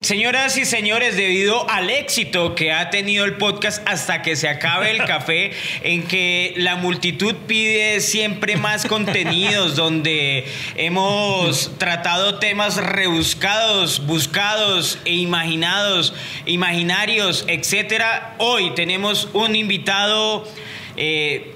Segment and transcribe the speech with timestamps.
[0.00, 4.92] Señoras y señores, debido al éxito que ha tenido el podcast hasta que se acabe
[4.92, 5.50] el café,
[5.82, 15.14] en que la multitud pide siempre más contenidos, donde hemos tratado temas rebuscados, buscados e
[15.14, 16.14] imaginados,
[16.46, 20.46] imaginarios, etcétera, hoy tenemos un invitado.
[20.96, 21.54] eh,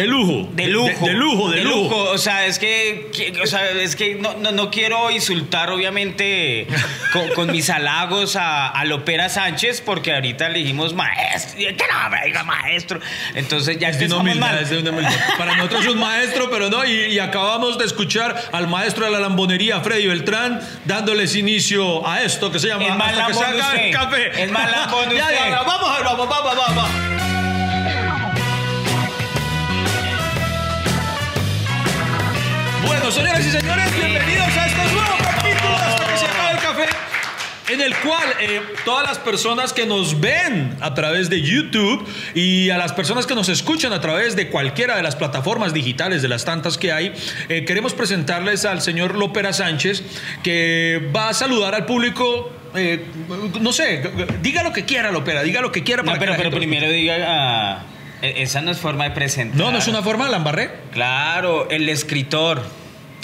[0.00, 0.48] De lujo.
[0.52, 1.06] de lujo.
[1.06, 1.96] De, lujo, de, lujo.
[2.10, 6.66] O sea, es que, que- o sea, es que no, no, no quiero insultar, obviamente,
[7.12, 11.58] con, con mis halagos a, a Lopera Sánchez, porque ahorita le dijimos maestro.
[11.58, 13.00] ¿Qué no, diga maestro?
[13.34, 14.58] Entonces ya Es de una humildad, mal.
[14.62, 15.12] es de una humildad.
[15.38, 16.84] Para nosotros es un maestro, pero no.
[16.84, 22.22] Y, y acabamos de escuchar al maestro de la lambonería, Freddy Beltrán, dándoles inicio a
[22.22, 24.30] esto que se llama más Hasta que se acabe el café.
[24.50, 25.16] Ya, usted.
[25.16, 27.19] ya, ya, vamos, vamos, vamos, vamos, vamos.
[32.86, 36.84] Bueno, señoras y señores, bienvenidos a este nuevo capítulo de Hasta que se el café.
[37.72, 42.70] En el cual eh, todas las personas que nos ven a través de YouTube y
[42.70, 46.28] a las personas que nos escuchan a través de cualquiera de las plataformas digitales, de
[46.28, 47.12] las tantas que hay,
[47.48, 50.02] eh, queremos presentarles al señor Lópera Sánchez,
[50.42, 52.50] que va a saludar al público.
[52.74, 53.04] eh,
[53.60, 54.02] no sé,
[54.42, 56.02] diga lo que quiera, Lópera, diga lo que quiera.
[56.02, 57.16] Para pero, pero gente primero diga.
[57.16, 57.89] e-
[58.22, 59.56] esa no es forma de presentar.
[59.58, 60.70] No, no es una forma, la embarré.
[60.92, 62.62] Claro, el escritor.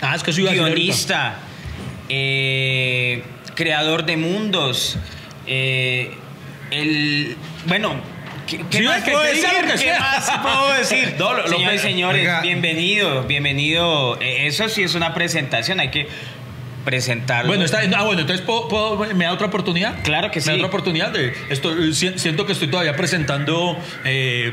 [0.02, 0.68] Ah, es que ahorita.
[0.70, 1.38] guionista,
[2.08, 3.22] eh,
[3.54, 4.98] creador de mundos,
[5.46, 6.12] eh,
[6.70, 7.36] el
[7.66, 7.94] bueno.
[8.46, 9.44] ¿Qué, qué Sí, más puedo que decir?
[9.76, 11.14] que ¿Qué más puedo decir?
[11.18, 11.48] No, lo- lo-
[11.80, 12.40] Señores Oiga.
[12.42, 14.20] bienvenido, bienvenido.
[14.20, 16.06] Eh, Eso sí es una presentación, hay que
[16.86, 17.48] presentarlo.
[17.48, 20.02] Bueno, está, ah, bueno, entonces ¿puedo- puedo- ¿me da otra oportunidad?
[20.04, 20.56] Claro que ¿Me da sí.
[20.58, 21.10] otra oportunidad?
[21.10, 24.52] De, estoy, si- siento que estoy todavía presentando eh,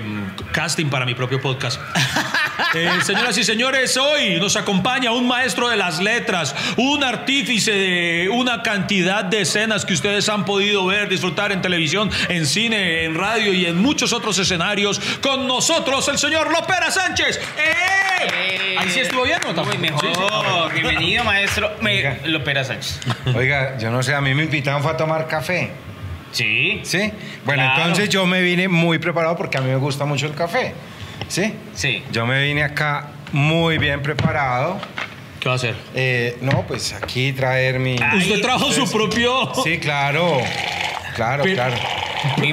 [0.51, 1.79] casting para mi propio podcast.
[2.75, 8.29] Eh, señoras y señores, hoy nos acompaña un maestro de las letras, un artífice de
[8.29, 13.13] una cantidad de escenas que ustedes han podido ver, disfrutar en televisión, en cine, en
[13.15, 14.99] radio y en muchos otros escenarios.
[15.21, 17.37] Con nosotros, el señor Lopera Sánchez.
[17.57, 18.02] ¡Eh!
[18.93, 19.77] Sí estuvo bien, ¿o Muy tampoco?
[19.79, 20.01] mejor.
[20.01, 20.81] Sí, sí.
[20.81, 21.71] Bienvenido, maestro.
[21.81, 22.19] Me.
[22.25, 22.99] Lopera Sánchez.
[23.35, 25.71] Oiga, yo no sé, a mí me invitaron fue a tomar café.
[26.31, 26.79] Sí.
[26.83, 27.11] ¿Sí?
[27.45, 27.81] Bueno, Claro.
[27.81, 30.73] entonces yo me vine muy preparado porque a mí me gusta mucho el café.
[31.27, 31.53] ¿Sí?
[31.73, 32.03] Sí.
[32.11, 34.79] Yo me vine acá muy bien preparado.
[35.39, 35.75] ¿Qué va a hacer?
[35.93, 37.97] Eh, no, pues aquí traer mi...
[38.01, 39.51] Ay, Usted trajo su propio.
[39.63, 40.37] Sí, claro.
[41.15, 41.75] Claro, Pero- claro.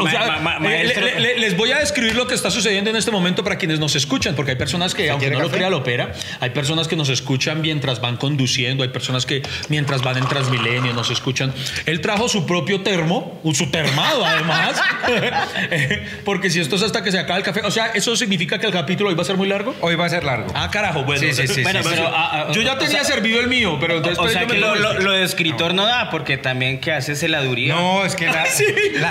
[0.00, 1.04] O sea, maestro.
[1.04, 3.78] le- le- les voy a describir lo que está sucediendo en este momento para quienes
[3.78, 6.96] nos escuchan, porque hay personas que, aunque no lo crea la opera, hay personas que
[6.96, 11.52] nos escuchan mientras van conduciendo, hay personas que mientras van en Transmilenio nos escuchan.
[11.86, 14.80] Él trajo su propio termo, un- su termado además,
[16.24, 18.66] porque si esto es hasta que se acaba el café, o sea, ¿eso significa que
[18.66, 19.74] el capítulo hoy va a ser muy largo?
[19.80, 20.46] Hoy va a ser largo.
[20.54, 21.20] Ah, carajo, bueno.
[21.20, 22.12] Sí, sí, sí, Bueno, sí, pero, sí.
[22.14, 24.18] ah, ah, Yo ya o tenía sea- servido el mío, pero entonces...
[24.18, 27.74] o sea que lo, lo- lo de escritor no da, porque también que hace celaduría.
[27.74, 28.64] No, es que la, Sí,
[28.94, 29.10] la,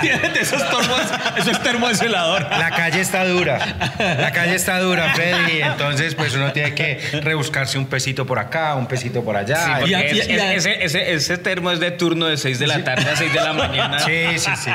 [0.50, 2.42] de esos termos, celador.
[2.50, 3.58] la calle está dura.
[3.98, 5.62] La calle está dura, Freddy.
[5.62, 9.80] Entonces, pues uno tiene que rebuscarse un pesito por acá, un pesito por allá.
[9.84, 12.66] Sí, Y es- y es- ese, ese- ese termo es de turno de 6 de
[12.66, 13.98] la tarde a 6 de la mañana.
[14.00, 14.70] Sí, sí, sí.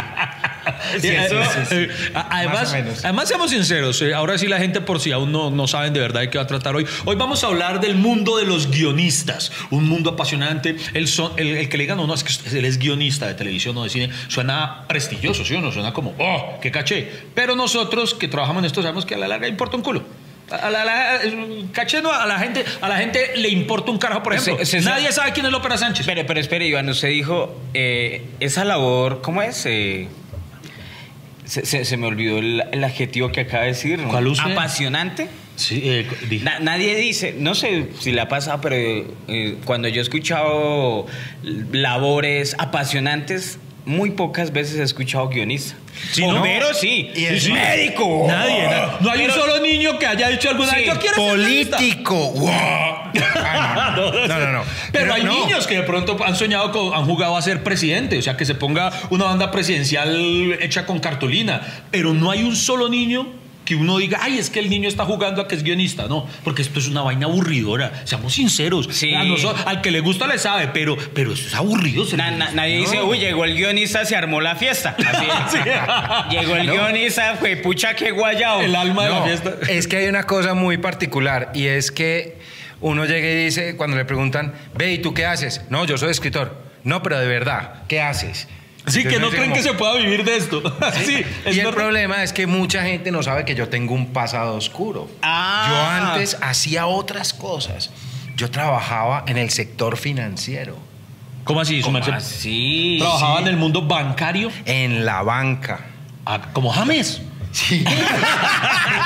[0.99, 1.75] Sí, eso, sí, sí.
[1.75, 5.49] eh, a- además, además, seamos sinceros, eh, ahora sí la gente por si aún no,
[5.51, 6.85] no saben de verdad de qué va a tratar hoy.
[7.05, 10.75] Hoy vamos a hablar del mundo de los guionistas, un mundo apasionante.
[10.93, 13.33] El, son- el, el que le digan, no, no, es que él es guionista de
[13.35, 15.71] televisión o de cine, suena prestigioso, ¿sí o no?
[15.71, 17.09] Suena como, oh, qué caché.
[17.33, 20.03] Pero nosotros que trabajamos en esto sabemos que a la larga importa un culo.
[20.51, 23.97] A la, la- eh, caché no, a la gente, a la gente le importa un
[23.97, 24.63] carajo, por ejemplo.
[24.63, 26.01] Se- se- Nadie sabe quién es Lópera Sánchez.
[26.01, 29.65] Espere, pero espere, Iván, usted dijo, eh, esa labor, ¿cómo es?
[29.65, 30.07] Eh,
[31.45, 33.99] se, se- se me olvidó el, el adjetivo que acaba de decir.
[33.99, 34.09] ¿no?
[34.09, 34.51] ¿Cuál usted?
[34.51, 35.27] Apasionante.
[35.55, 39.87] Sí, eh, di- Na- nadie dice, no sé si le ha pasado, pero eh, cuando
[39.87, 41.05] yo he escuchado
[41.71, 45.75] labores apasionantes, muy pocas veces he escuchado guionista.
[46.11, 46.33] Sí, ¿no?
[46.35, 47.09] Bombero, sí.
[47.15, 47.51] Y Sí.
[47.51, 48.25] médico.
[48.27, 51.37] Nadie, na- no hay un solo niño que haya dicho alguna Sí, yo quiero ser
[51.37, 51.77] guionista".
[51.77, 52.15] Político.
[52.31, 52.51] ¡Wow!
[53.37, 54.63] Ah, no, no, no, no.
[54.91, 55.31] Pero hay no.
[55.31, 58.43] niños que de pronto han soñado, con, han jugado a ser presidente, o sea, que
[58.45, 61.61] se ponga una banda presidencial hecha con cartulina,
[61.91, 63.27] pero no hay un solo niño
[63.65, 66.27] que uno diga, ay, es que el niño está jugando a que es guionista, no,
[66.43, 69.13] porque esto es una vaina aburridora, seamos sinceros, Sí.
[69.13, 69.21] A
[69.65, 72.05] al que le gusta le sabe, pero, pero eso es aburrido.
[72.15, 74.95] Na- na- nadie dice, uy, llegó el guionista, se armó la fiesta.
[75.45, 75.57] Así.
[76.29, 78.61] Llegó el guionista, fue pucha que guayao.
[78.61, 79.53] El alma de la fiesta.
[79.67, 82.37] Es que hay una cosa muy particular y es que
[82.81, 85.61] uno llega y dice, cuando le preguntan, ve, ¿y tú qué haces?
[85.69, 86.63] No, yo soy escritor.
[86.83, 88.47] No, pero de verdad, ¿qué haces?
[88.91, 90.61] Sí, que no creen que se pueda vivir de esto.
[91.03, 94.13] Sí, es y el problema es que mucha gente no sabe que yo tengo un
[94.13, 95.09] pasado oscuro.
[95.21, 95.67] Ah.
[95.69, 97.91] Yo antes hacía otras cosas.
[98.35, 100.77] Yo trabajaba en el sector financiero.
[101.45, 101.81] ¿Cómo así?
[101.81, 102.97] ¿Cómo así?
[102.99, 104.51] ¿Trabajaba en el mundo bancario?
[104.65, 105.85] En la banca.
[106.25, 107.21] Ah, como James.
[107.51, 107.85] Sí.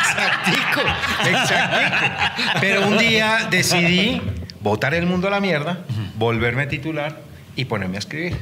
[0.01, 0.81] exactico,
[1.29, 2.59] exactico.
[2.59, 4.21] Pero un día decidí
[4.61, 5.85] botar el mundo a la mierda,
[6.15, 7.21] volverme titular
[7.55, 8.37] y ponerme a escribir.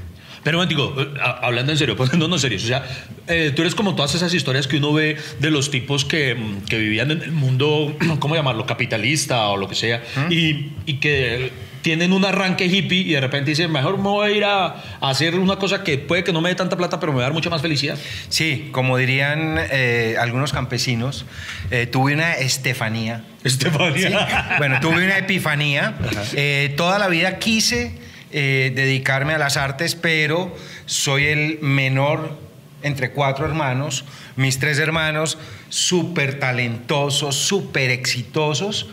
[0.48, 0.96] Pero digo,
[1.42, 2.82] hablando en serio, poniéndonos serios, o sea,
[3.28, 6.62] eh, tú eres como todas esas historias que uno ve de los tipos que, mm,
[6.70, 8.66] que vivían en el mundo, ¿cómo llamarlo?
[8.66, 11.52] Capitalista o lo que sea, y, y que
[11.82, 15.10] tienen un arranque hippie y de repente dicen, mejor me voy a ir a, a
[15.10, 17.28] hacer una cosa que puede que no me dé tanta plata, pero me va a
[17.28, 17.98] dar mucha más felicidad.
[18.30, 21.26] Sí, como dirían eh, algunos campesinos,
[21.72, 23.26] eh, tuve una estefanía.
[23.44, 24.56] Estefanía.
[24.60, 25.98] Bueno, tuve una epifanía.
[26.32, 32.38] Eh, toda la vida quise eh, dedicarme a las artes, pero soy el menor
[32.84, 34.06] entre cuatro hermanos.
[34.36, 35.38] Mis tres hermanos,
[35.70, 38.88] súper talentosos, súper exitosos.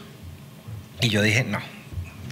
[1.00, 1.58] Y yo dije, no,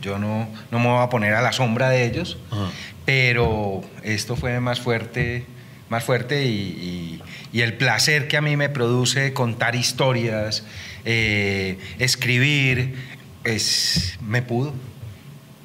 [0.01, 2.39] yo no, no me voy a poner a la sombra de ellos.
[2.51, 2.71] Ajá.
[3.05, 5.45] Pero esto fue más fuerte,
[5.89, 7.23] más fuerte y, y-
[7.53, 10.65] y el placer que a mí me produce contar historias,
[11.05, 12.95] eh, escribir,
[13.45, 14.73] es, me pudo.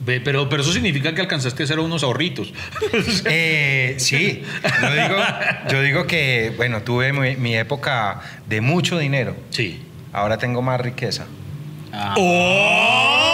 [0.06, 2.54] Pero, pero eso significa que alcanzaste a hacer unos ahorritos.
[3.26, 4.44] Eh, sí,
[4.82, 5.16] yo digo,
[5.72, 9.36] yo digo que, bueno, tuve mi, mi época de mucho dinero.
[9.50, 9.82] Sí.
[10.14, 11.26] Ahora tengo más riqueza.
[11.92, 12.14] Ah.
[12.18, 13.34] ¡Oh!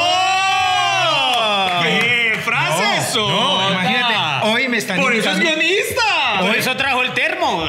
[1.83, 3.29] ¿Qué frase No, eso?
[3.29, 4.13] no, imagínate,
[4.47, 6.39] hoy me están Por eso es guionista.
[6.39, 7.65] Por eso trajo el termo.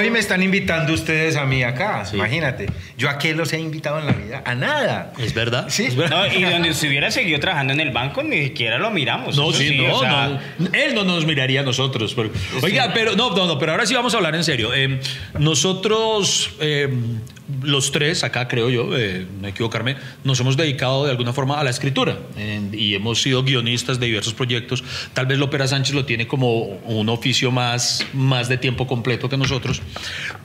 [0.00, 2.04] Hoy me están invitando ustedes a mí acá.
[2.06, 2.16] Sí.
[2.16, 2.66] Imagínate,
[2.96, 4.42] yo a qué los he invitado en la vida?
[4.46, 5.12] A nada.
[5.18, 5.66] ¿Es verdad?
[5.68, 5.84] Sí.
[5.84, 6.26] ¿Es verdad?
[6.28, 9.36] No, y donde se hubiera seguido trabajando en el banco, ni siquiera lo miramos.
[9.36, 10.68] No, sí, no, o sea, no.
[10.72, 12.14] Él no nos miraría a nosotros.
[12.14, 12.30] pero-
[12.62, 14.70] Oiga, pero no, no, no, pero ahora sí vamos a hablar en serio.
[14.74, 15.00] Eh,
[15.38, 16.88] nosotros, eh,
[17.62, 21.64] los tres, acá creo yo, eh, no equivocarme, nos hemos dedicado de alguna forma a
[21.64, 22.18] la escritura
[22.72, 24.82] y hemos sido guionistas de diversos proyectos.
[25.14, 29.36] Tal vez Lópera Sánchez lo tiene como un oficio más, más de tiempo completo que
[29.36, 29.82] nosotros,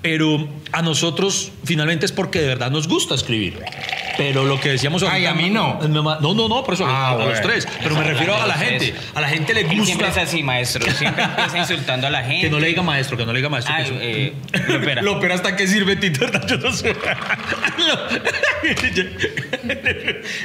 [0.01, 3.59] pero a nosotros finalmente es porque de verdad nos gusta escribir.
[4.17, 5.79] Pero lo que decíamos Ay, ahorita- a mí no.
[5.87, 7.67] No, no, no, por eso Ah, a, los tres.
[7.81, 8.93] Pero me refiero a la gente.
[9.13, 10.21] A la gente le Él siempre es gusta.
[10.21, 10.89] así, maestro.
[10.91, 12.41] Siempre empieza insultando a la gente.
[12.41, 13.73] Que no le diga maestro, que no le diga maestro.
[13.75, 14.33] Ay, que eh,
[14.67, 15.01] Lopera.
[15.01, 16.25] Lopera, ¿hasta qué sirve Tito?
[16.47, 16.95] Yo no sé.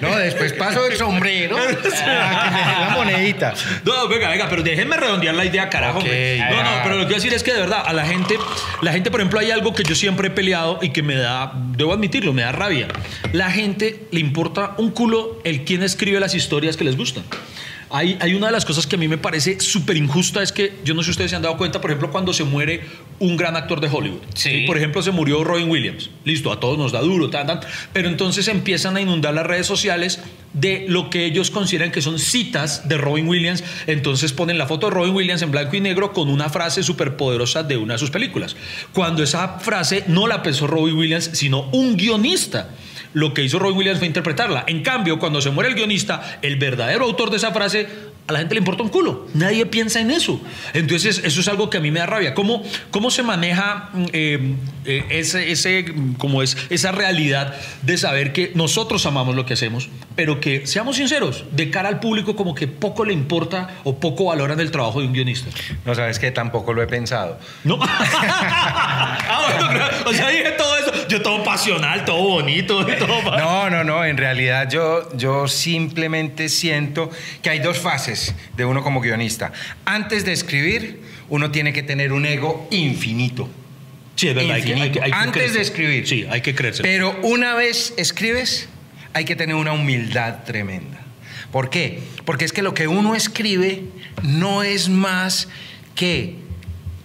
[0.00, 1.56] No, después paso el sombrero.
[1.56, 3.54] a que me den la monedita.
[3.84, 5.98] No, venga, venga, pero déjenme redondear la idea, carajo.
[5.98, 6.38] Hombre.
[6.38, 8.36] no, no, pero lo que quiero decir es que de verdad, a la gente,
[8.80, 11.52] la gente, por ejemplo, hay algo que yo siempre he peleado y que me da,
[11.54, 12.88] debo admitirlo, me da rabia.
[13.32, 13.59] La gente
[14.10, 17.24] le importa un culo el quién escribe las historias que les gustan.
[17.92, 20.74] Hay, hay una de las cosas que a mí me parece súper injusta es que,
[20.84, 22.82] yo no sé si ustedes se han dado cuenta, por ejemplo, cuando se muere
[23.18, 24.20] un gran actor de Hollywood.
[24.34, 24.62] Sí.
[24.64, 26.08] Por ejemplo, se murió Robin Williams.
[26.24, 27.60] Listo, a todos nos da duro, tan, tan.
[27.92, 30.20] Pero entonces empiezan a inundar las redes sociales
[30.52, 33.64] de lo que ellos consideran que son citas de Robin Williams.
[33.88, 37.16] Entonces ponen la foto de Robin Williams en blanco y negro con una frase súper
[37.16, 38.54] poderosa de una de sus películas.
[38.92, 42.70] Cuando esa frase no la pensó Robin Williams, sino un guionista.
[43.12, 44.64] Lo que hizo Robin Williams fue interpretarla.
[44.66, 47.88] En cambio, cuando se muere el guionista, el verdadero autor de esa frase,
[48.30, 49.26] a la gente le importa un culo.
[49.34, 50.40] Nadie piensa en eso.
[50.72, 52.34] Entonces, eso es algo que a mí me da rabia.
[52.34, 52.62] ¿Cómo,
[52.92, 54.54] cómo se maneja mm, eh,
[54.84, 59.88] eh, ese, ese, mm, es, esa realidad de saber que nosotros amamos lo que hacemos,
[60.20, 64.26] pero que, seamos sinceros, de cara al público como que poco le importa o poco
[64.26, 65.48] valoran el trabajo de un guionista?
[65.86, 67.38] No sabes que tampoco lo he pensado.
[67.64, 67.78] ¿No?
[68.52, 71.08] Ah, bueno, o sea, dije todo eso.
[71.08, 73.22] Yo todo pasional, todo bonito, todo...
[73.38, 74.04] No, no, no.
[74.04, 77.10] En realidad yo, yo simplemente siento
[77.42, 79.52] que hay dos fases de uno como guionista.
[79.86, 81.00] Antes de escribir,
[81.30, 83.48] uno tiene que tener un ego infinito.
[84.16, 84.52] Sí, es verdad.
[84.56, 85.56] hay que- hay que- hay que Antes creerse.
[85.56, 86.06] de escribir.
[86.06, 86.82] Sí, hay que creerse.
[86.82, 88.68] Pero una vez escribes,
[89.12, 90.98] hay que tener una humildad tremenda.
[91.52, 92.02] ¿Por qué?
[92.24, 93.82] Porque es que lo que uno escribe
[94.22, 95.48] no es más
[95.94, 96.36] que,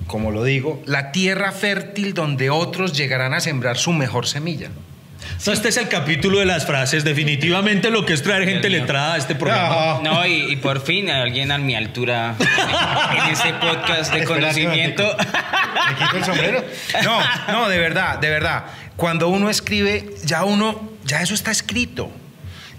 [0.07, 4.69] como lo digo, la tierra fértil donde otros llegarán a sembrar su mejor semilla.
[4.69, 7.03] No, este es el capítulo de las frases.
[7.03, 9.99] Definitivamente lo que es traer gente letrada a este programa.
[10.03, 15.15] No, y, y por fin alguien a mi altura en este podcast de Espera, conocimiento.
[15.17, 16.65] ¿Me quito el sombrero?
[17.03, 17.19] No,
[17.51, 18.65] no, de verdad, de verdad.
[18.95, 22.11] Cuando uno escribe, ya uno, ya eso está escrito.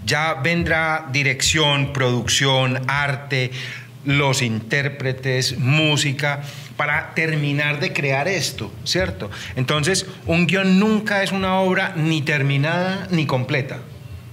[0.05, 3.51] Ya vendrá dirección, producción, arte,
[4.05, 6.41] los intérpretes, música,
[6.77, 9.29] para terminar de crear esto, ¿cierto?
[9.55, 13.79] Entonces, un guion nunca es una obra ni terminada ni completa,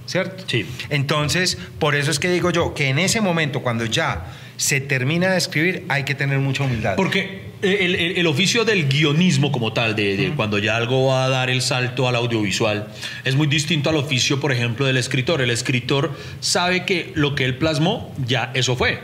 [0.05, 0.45] ¿cierto?
[0.47, 0.65] Sí.
[0.89, 5.31] Entonces, por eso es que digo yo que en ese momento, cuando ya se termina
[5.31, 6.95] de escribir, hay que tener mucha humildad.
[6.95, 11.25] Porque el, el- el oficio del guionismo como tal, de, de cuando ya algo va
[11.25, 12.87] a dar el salto al audiovisual,
[13.23, 15.41] es muy distinto al oficio, por ejemplo, del escritor.
[15.41, 18.99] El escritor sabe que lo que él plasmó, ya eso fue.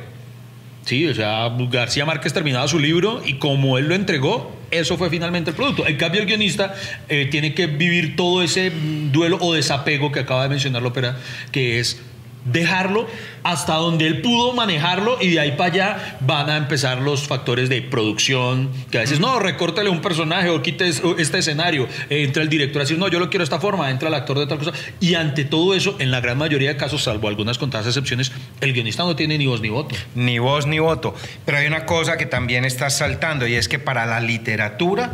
[0.86, 5.10] Sí, o sea, García Márquez terminaba su libro y como él lo entregó, eso fue
[5.12, 5.86] finalmente el producto.
[5.86, 6.74] En cambio, el guionista
[7.08, 8.72] eh, tiene que vivir todo ese
[9.12, 11.18] duelo o desapego que acaba de mencionar la ópera,
[11.52, 12.02] que es
[12.46, 13.08] dejarlo
[13.44, 17.70] hasta donde él pudo manejarlo y de ahí para allá van a empezar los factores
[17.70, 22.42] de producción, que a veces no, recórtale un personaje o quite es- este escenario, entra
[22.44, 24.48] el director a decir, no, yo lo quiero de esta forma, entra el actor de
[24.48, 27.88] tal cosa, y ante todo eso, en la gran mayoría de casos, salvo algunas contadas
[27.88, 29.96] excepciones, el guionista no tiene ni voz ni voto.
[30.16, 31.16] Ni voz ni voto.
[31.46, 35.14] Pero hay una cosa que también estás saltando y es que para la literatura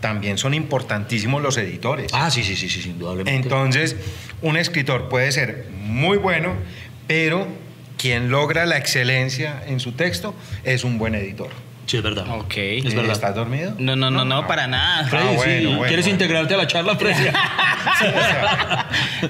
[0.00, 2.10] también son importantísimos los editores.
[2.12, 3.40] Ah, sí, sí, sí, sí, indudablemente.
[3.48, 3.96] Entonces,
[4.42, 6.54] un escritor puede ser muy bueno,
[7.06, 7.46] pero
[7.96, 10.34] quien logra la excelencia en su texto
[10.64, 11.50] es un buen editor.
[11.86, 12.24] Sí, es verdad.
[12.28, 12.54] Ok.
[12.56, 13.12] Es verdad.
[13.12, 13.74] ¿Estás dormido?
[13.78, 15.04] No, no, no, no, para nada.
[15.08, 15.36] Freddy, Ah, sí,
[15.66, 16.08] bueno, ¿quieres bueno.
[16.10, 17.26] integrarte a la charla, Freddy?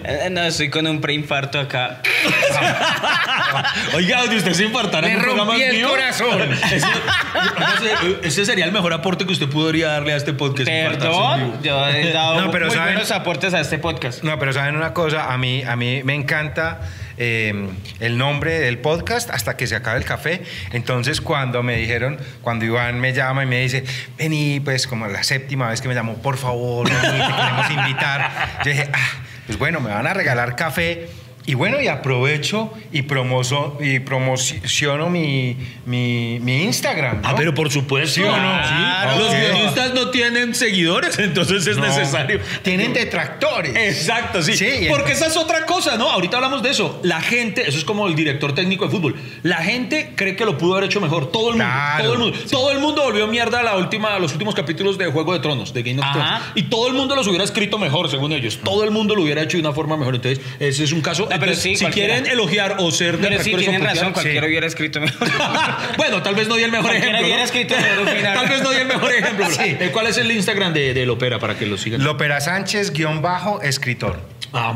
[0.05, 2.01] Eh, No, estoy con un preinfarto acá.
[3.95, 5.89] Oiga, de usted se infartara Me en un programa rompí el mío.
[5.89, 6.41] corazón.
[6.63, 10.69] Ese, ese sería el mejor aporte que usted podría darle a este podcast.
[10.69, 12.95] infartarse en Perdón, yo he dado No, pero muy ¿saben?
[12.95, 14.23] buenos aportes a este podcast.
[14.23, 16.81] No, pero saben una cosa, a mí, a mí me encanta
[17.17, 17.69] eh,
[18.01, 20.43] el nombre del podcast hasta que se acabe el café.
[20.73, 23.85] Entonces, cuando me dijeron, cuando Iván me llama y me dice,
[24.19, 28.31] vení, pues como la séptima vez que me llamó, por favor, te queremos invitar.
[28.65, 29.11] Yo dije, ah,
[29.47, 31.09] pues bueno, me van a regalar café.
[31.45, 35.57] Y bueno, y aprovecho y, promozo, y promociono mi,
[35.87, 37.21] mi, mi Instagram.
[37.23, 37.29] ¿no?
[37.29, 38.15] Ah, pero por supuesto.
[38.15, 38.37] ¿Sí o no?
[38.37, 39.19] Claro.
[39.19, 42.41] Los guionistas no tienen seguidores, entonces es No, necesario.
[42.63, 43.75] Tienen detractores.
[43.75, 44.53] Exacto, sí.
[44.89, 46.11] Porque esa es otra cosa, ¿no?
[46.11, 47.01] Ahorita hablamos de eso.
[47.03, 49.17] La gente, eso es como el director técnico de fútbol.
[49.43, 51.33] La gente cree que lo pudo haber hecho mejor.
[51.33, 51.65] Todo el mundo.
[51.65, 52.05] Claro.
[52.05, 52.39] Todo el mundo.
[52.51, 55.41] Todo el mundo volvió mierda a la última, a los últimos capítulos de Juego de
[55.41, 56.07] Tronos, de Game of.
[56.13, 56.43] Thrones.
[56.55, 58.61] Y todo el mundo los hubiera escrito mejor, según ellos.
[58.63, 60.15] Todo el mundo lo hubiera hecho de una forma mejor.
[60.15, 61.29] Entonces, ese es un caso.
[61.39, 62.15] Pero Entonces, sí, si cualquiera.
[62.15, 64.13] quieren elogiar o ser Pero sí, tienen razón, sí.
[64.13, 65.29] cualquiera hubiera escrito mejor.
[65.97, 67.27] bueno, tal vez no di el mejor Cualquiera ejemplo.
[67.27, 67.45] hubiera ¿no?
[67.45, 69.47] escrito mejor tal vez no di el mejor ejemplo.
[69.51, 69.77] Sí.
[69.81, 72.03] Eh, ¿Cuál es el Instagram de, de Lopera para que lo sigan?
[72.03, 74.21] Lopera Sánchez, guion bajo, escritor.
[74.53, 74.75] Ah,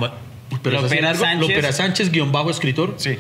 [0.63, 1.15] pero Lopera.
[1.15, 1.41] Sánchez.
[1.41, 2.95] Lopera Sánchez, guion bajo escritor.
[2.99, 3.19] Sí.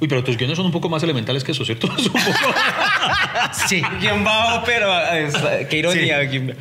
[0.00, 1.86] Uy, pero tus guiones son un poco más elementales que eso, ¿cierto?
[1.88, 2.54] Son un poco-
[3.68, 3.82] Sí.
[4.00, 5.34] Guión bajo, pero es-
[5.68, 6.20] qué ironía.
[6.22, 6.56] guión-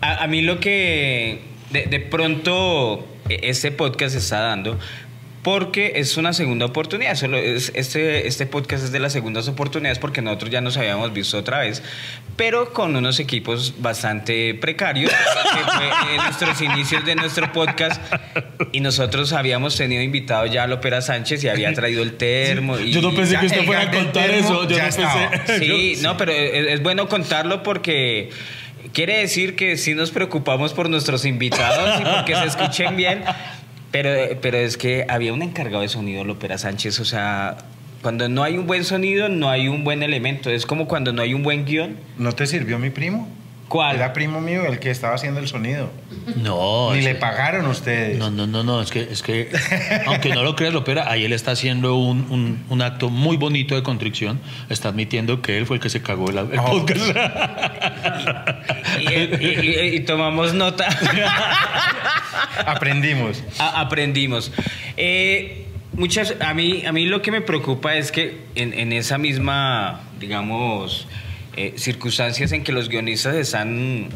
[0.00, 4.78] A, a mí lo que de, de pronto e- este podcast está dando,
[5.42, 7.16] porque es una segunda oportunidad.
[7.16, 11.12] Solo es, este, este podcast es de las segundas oportunidades porque nosotros ya nos habíamos
[11.12, 11.82] visto otra vez,
[12.36, 18.00] pero con unos equipos bastante precarios, que fue en nuestros inicios de nuestro podcast.
[18.70, 22.78] Y nosotros habíamos tenido invitado ya a Lopera Sánchez y había traído el termo.
[22.78, 24.68] y- Yo no pensé ya que usted fuera a contar termo eso.
[24.68, 25.30] Yo ya no estaba.
[25.46, 25.58] pensé.
[25.58, 28.30] Sí, yo- no, pero es, es bueno contarlo porque
[28.92, 33.24] quiere decir que sí nos preocupamos por nuestros invitados y porque se escuchen bien.
[33.92, 36.98] Pero, pero es que había un encargado de sonido, Lopera Sánchez.
[36.98, 37.58] O sea,
[38.00, 40.50] cuando no hay un buen sonido, no hay un buen elemento.
[40.50, 41.96] Es como cuando no hay un buen guion.
[42.18, 43.28] ¿No te sirvió mi primo?
[43.72, 43.96] ¿Cuál?
[43.96, 45.90] Era primo mío el que estaba haciendo el sonido.
[46.36, 48.18] No, Ni le pagaron ustedes.
[48.18, 49.48] No, no, no, no, es que, es que
[50.06, 53.74] aunque no lo creas, Lopera, ahí él está haciendo un, un- un acto muy bonito
[53.74, 54.40] de contrición.
[54.68, 56.64] Está admitiendo que él fue el que se cagó el, el Oh.
[56.66, 57.00] podcast.
[59.00, 60.86] Y, y- y- y tomamos nota.
[62.66, 63.42] Aprendimos.
[63.58, 64.52] A- aprendimos.
[64.98, 69.16] Eh, muchas, a, mí, a mí lo que me preocupa es que en, en esa
[69.18, 71.06] misma, digamos,
[71.56, 74.08] eh, circunstancias en que los guionistas están,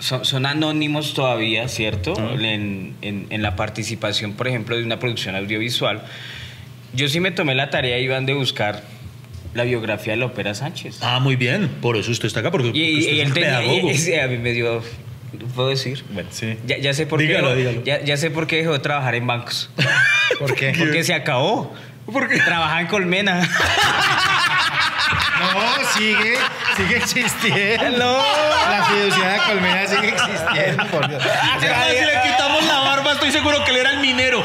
[0.00, 2.14] son, son anónimos todavía, ¿cierto?
[2.38, 6.02] En, en- en la participación, por ejemplo, de una producción audiovisual.
[6.94, 8.82] Yo sí me tomé la tarea, Iván, de buscar
[9.54, 10.98] la biografía de Lopera Sánchez.
[11.02, 13.22] ah, muy bien, por eso usted está acá, porque, Y, porque y- usted y es
[13.22, 13.88] él un tenía- pedagogo.
[13.88, 14.82] y- ese a mí me dio,
[15.54, 16.02] ¿puedo decir?
[16.12, 16.56] Bueno, Sí.
[16.66, 17.84] ya, ya sé por Dígalo, qué, dígalo.
[17.84, 19.70] Ya, ya sé por qué dejó de trabajar en bancos.
[20.40, 20.72] ¿Por qué?
[20.76, 21.72] Porque se acabó.
[22.12, 23.48] Porque trabajaba en Colmena.
[25.52, 26.38] No, sigue,
[26.76, 28.22] sigue existiendo.
[28.70, 31.22] La fiducia de Colmena sigue existiendo, por Dios.
[31.60, 34.42] Ya, si le quitamos la barba, estoy seguro que él era el minero.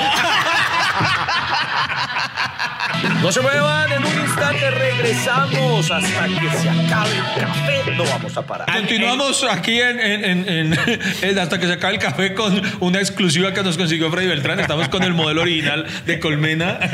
[3.21, 7.91] No se muevan, en un instante regresamos hasta que se acabe el café.
[7.97, 8.71] No vamos a parar.
[8.73, 10.79] Continuamos aquí en, en- en- en-
[11.21, 14.61] en- hasta que se acabe el café con una exclusiva que nos consiguió Freddy Beltrán.
[14.61, 16.79] Estamos con el modelo original de Colmena.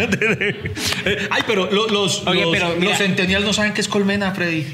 [1.06, 4.32] Eh, Ay, pero lo- los, Oye, los, pero los centennials no saben qué es Colmena,
[4.32, 4.66] Freddy.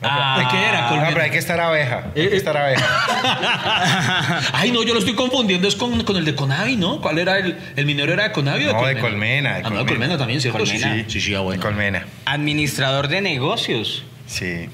[0.00, 0.36] Ah.
[0.38, 1.08] ¿De qué era No, Colmena?
[1.10, 2.04] pero hay que estar abeja.
[2.14, 2.84] Hay que estar abeja.
[4.52, 7.00] Ay, no, yo lo estoy confundiendo, es con, con el de Conavi, ¿no?
[7.00, 8.12] ¿Cuál era el, el minero?
[8.12, 10.16] ¿Era de Conavi o No, de Colmena, de ah, no, de Colmena.
[10.16, 10.64] También, ¿cierto?
[10.66, 11.04] Sí, Colmena.
[11.04, 11.58] Sí, sí, sí, ah, De.
[11.58, 12.06] Colmena.
[12.26, 14.04] Administrador de negocios.
[14.26, 14.68] Sí.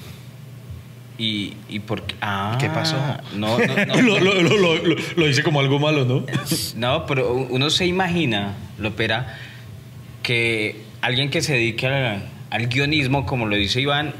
[1.17, 2.15] Y, y por qué.
[2.21, 2.97] Ah, ¿Qué pasó?
[3.35, 4.01] No, no, no.
[4.01, 6.25] Lo, lo, lo, lo, lo- lo hice como algo malo, ¿no?
[6.75, 9.37] No, pero uno se imagina, Lopera,
[10.21, 14.13] que alguien que se dedique al guionismo, como lo dice Iván,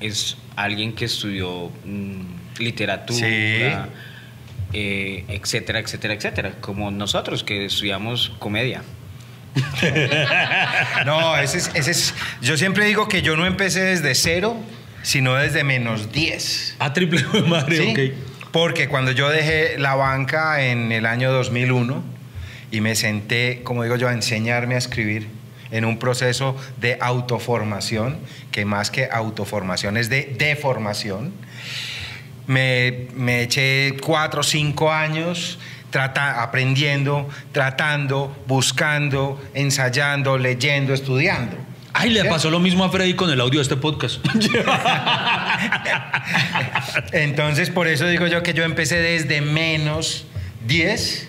[0.00, 3.26] es alguien que estudió mm, literatura, Sí.
[4.72, 8.82] eh, etcétera, etcétera, etcétera, como nosotros que estudiamos comedia.
[11.06, 12.14] No, ese es, ese es.
[12.42, 14.56] Yo siempre digo que yo no empecé desde cero,
[15.02, 16.76] sino desde menos 10.
[16.78, 17.90] A triple de madre, ¿sí?
[17.90, 18.48] ok.
[18.52, 22.02] Porque cuando yo dejé la banca en el año 2001
[22.70, 25.28] y me senté, como digo yo, a enseñarme a escribir
[25.70, 28.18] en un proceso de autoformación,
[28.50, 31.32] que más que autoformación es de deformación,
[32.46, 35.58] me, me eché cuatro o cinco años
[35.90, 41.56] trata- aprendiendo, tratando, buscando, ensayando, leyendo, estudiando.
[41.92, 42.28] Ay, le ¿Sí?
[42.28, 44.24] pasó lo mismo a Freddy con el audio de este podcast.
[47.12, 50.26] Entonces, por eso digo yo que yo empecé desde menos
[50.66, 51.28] 10,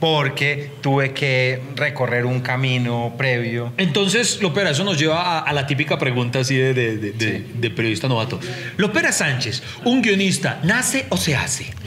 [0.00, 3.72] porque tuve que recorrer un camino previo.
[3.78, 8.06] Entonces, Lopera, eso nos lleva a, a la típica pregunta así de, de- de- periodista
[8.08, 8.38] novato.
[8.76, 11.66] Lopera Sánchez, un guionista, ¿nace o se hace?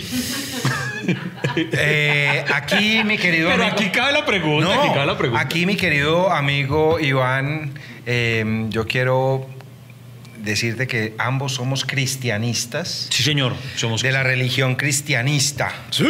[1.55, 5.41] Eh, aquí, mi querido Pero amigo- aquí cabe la pregunta, No, aquí cabe la pregunta.
[5.43, 7.73] aquí, mi querido amigo Iván,
[8.05, 9.47] eh, yo quiero
[10.37, 14.01] decirte que ambos somos cristianistas Sí, señor, somos...
[14.03, 15.73] de la religión cristianista.
[15.89, 16.05] ¡Sí!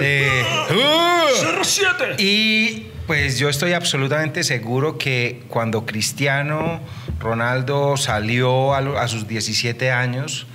[0.00, 1.44] Eh, ¡uh!
[1.60, 2.14] ¡CR7!
[2.18, 6.80] Y pues yo estoy absolutamente seguro que cuando Cristiano
[7.18, 10.46] Ronaldo salió a, lo- a sus 17 años,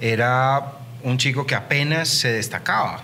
[0.00, 0.72] era
[1.02, 3.02] un chico que apenas se destacaba.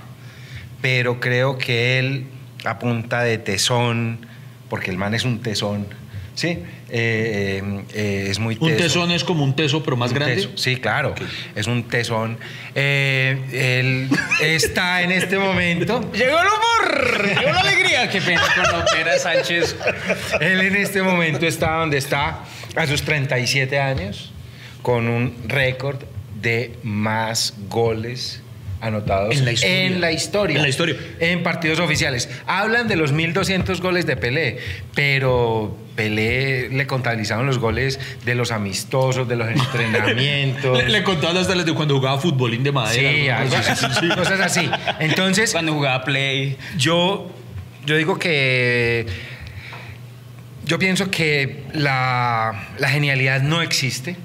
[0.83, 2.27] Pero creo que él,
[2.65, 4.27] a punta de tesón,
[4.69, 5.87] porque el man es un tesón,
[6.35, 6.63] ¿sí?
[6.89, 8.83] Eh, eh, eh, es muy Un teso.
[8.85, 10.37] tesón es como un teso, pero más Un grande.
[10.37, 11.15] teso, Sí, claro,
[11.55, 12.39] es un tesón.
[12.75, 14.09] Eh, él
[14.41, 18.09] está en este momento Llegó el humor, llegó la alegría.
[18.09, 19.77] Qué pena con Lopera Sánchez.
[20.41, 22.45] Él en este momento está donde está
[22.77, 24.33] a sus 37 años
[24.83, 25.99] con un récord
[26.41, 28.43] de más goles
[28.87, 29.85] anotados En la historia.
[29.87, 30.57] en la historia.
[30.57, 30.97] En la historia.
[31.21, 32.29] En partidos oficiales.
[32.47, 34.59] Hablan de los 1200 goles de Pelé,
[34.95, 40.79] pero Pelé le contabilizaron los goles de los amistosos, de los entrenamientos.
[40.79, 43.11] Le, le contaban hasta las de cuando jugaba futbolín de madera.
[43.11, 44.71] Sí, alguna algo cosa así, cosas así.
[45.01, 46.57] Entonces, Cuando jugaba Play.
[46.79, 47.31] yo,
[47.85, 49.07] yo digo que
[50.67, 54.17] yo pienso que la, la genialidad no existe,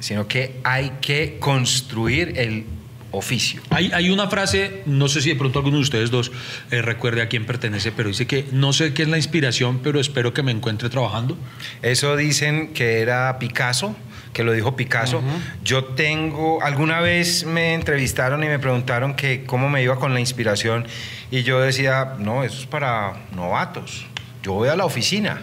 [0.00, 2.64] sino que hay que construir el
[3.12, 3.62] oficio.
[3.70, 6.30] Hay, hay una frase, no sé si de pronto alguno de ustedes dos
[6.70, 10.00] eh, recuerde a quién pertenece, pero dice que no sé qué es la inspiración, pero
[10.00, 11.36] espero que me encuentre trabajando.
[11.82, 13.96] Eso dicen que era Picasso,
[14.32, 15.22] que lo dijo Picasso.
[15.64, 20.20] Yo tengo, alguna vez me entrevistaron y me preguntaron que cómo me iba con la
[20.20, 20.86] inspiración
[21.30, 24.06] y yo decía, no, eso es para novatos.
[24.42, 25.42] Yo voy a la oficina.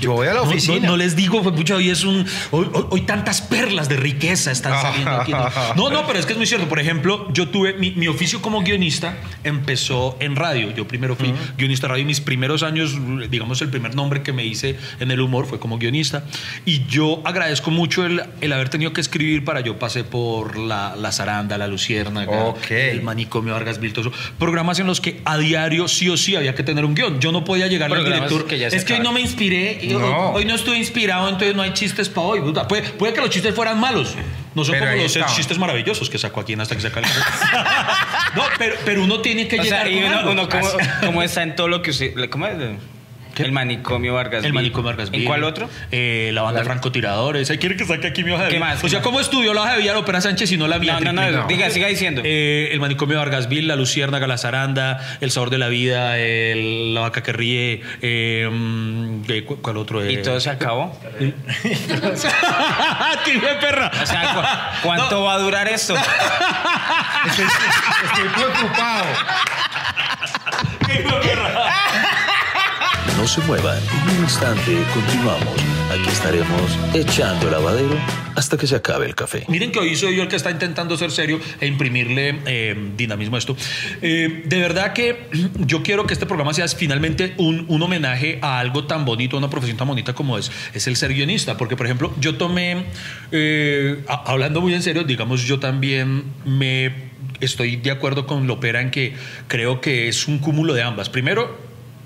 [0.00, 0.86] Yo voy a la No- no- oficina.
[0.86, 2.26] No, les digo, pues, pucha, hoy es un.
[2.50, 5.32] Hoy, hoy- hoy tantas perlas de riqueza están saliendo aquí.
[5.32, 6.68] No, no, no, pero es que es muy cierto.
[6.68, 7.74] Por ejemplo, yo tuve.
[7.74, 10.74] Mi, mi oficio como guionista empezó en radio.
[10.74, 12.96] Yo primero fui guionista de radio y mis primeros años,
[13.30, 16.24] digamos, el primer nombre que me hice en el humor fue como guionista.
[16.64, 19.60] Y yo agradezco mucho el, el haber tenido que escribir para.
[19.60, 22.70] Yo pasé por La, la Zaranda, La Luciérnaga, Ok.
[22.70, 24.12] El Manicomio Vargas Viltoso.
[24.38, 27.20] Programas en los que a diario sí o sí había que tener un guion.
[27.20, 28.46] Yo no podía llegar al director.
[28.46, 29.78] que ya se es que hoy no me inspiré.
[29.82, 30.30] y hoy- No.
[30.32, 32.40] Hoy no estoy inspirado, entonces no hay chistes para hoy.
[32.68, 34.14] Puede, puede que los chistes fueran malos.
[34.54, 37.06] No son Pero como los chistes maravillosos que sacó aquí en hasta que se acabe.
[38.36, 40.66] no, pero, pero uno tiene que O llegar sea, y uno, uno como,
[41.04, 42.30] como está en todo lo que usted.
[42.30, 42.54] ¿Cómo es?
[43.44, 44.40] El manicomio Vargas.
[44.44, 44.54] El Vil.
[44.54, 45.68] manicomio Vargas ¿En cuál otro?
[45.92, 47.48] Eh, la banda francotiradores.
[47.50, 48.66] Ahí quiere que saque aquí mi hoja de ¿Qué vida.
[48.66, 48.82] más?
[48.84, 50.98] O sea, ¿cómo estudió la hoja de vida de Ópera Sánchez y no la mía?
[51.00, 51.54] No, no, no, triple?
[51.56, 52.22] diga, siga diciendo.
[52.24, 56.94] Eh, el manicomio Vargas Vil, la Luciérnaga, la Zaranda, el sabor de la vida, el-
[56.94, 57.82] la vaca que ríe.
[58.02, 60.08] eh, mm, ¿cu- ¿Cuál otro?
[60.08, 60.98] y todo se acabó.
[63.24, 63.90] ¡Qué de perra!
[64.02, 65.94] O sea, ¿cu- ¿cuánto va a durar esto?
[67.26, 69.04] Estoy, estoy preocupado.
[70.86, 71.70] ¡Qué de perra!
[73.26, 75.56] Se muevan, en un instante continuamos.
[75.90, 77.98] Aquí estaremos echando lavadero
[78.36, 79.44] hasta que se acabe el café.
[79.48, 83.34] Miren que hoy soy yo el que está intentando ser serio e imprimirle eh, dinamismo
[83.34, 83.56] a esto.
[84.00, 88.60] Eh, de verdad que yo quiero que este programa sea finalmente un, un homenaje a
[88.60, 91.56] algo tan bonito, a una profesión tan bonita como es, es el ser guionista.
[91.56, 92.84] Porque, por ejemplo, yo tomé,
[93.32, 97.10] eh, hablando muy en serio, digamos, yo también me
[97.40, 99.14] estoy de acuerdo con Lopera en que
[99.48, 101.08] creo que es un cúmulo de ambas.
[101.08, 101.58] Primero,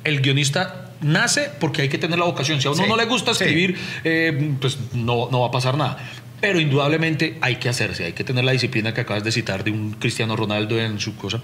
[0.03, 2.61] el guionista nace porque hay que tener la vocación.
[2.61, 3.45] Si a uno Sí, no le gusta sí.
[3.45, 5.99] escribir, eh, pues no, no va a pasar nada.
[6.41, 9.71] Pero indudablemente hay que hacerse, hay que tener la disciplina que acabas de citar de
[9.73, 11.41] un Cristiano Ronaldo en su cosa.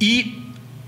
[0.00, 0.38] Y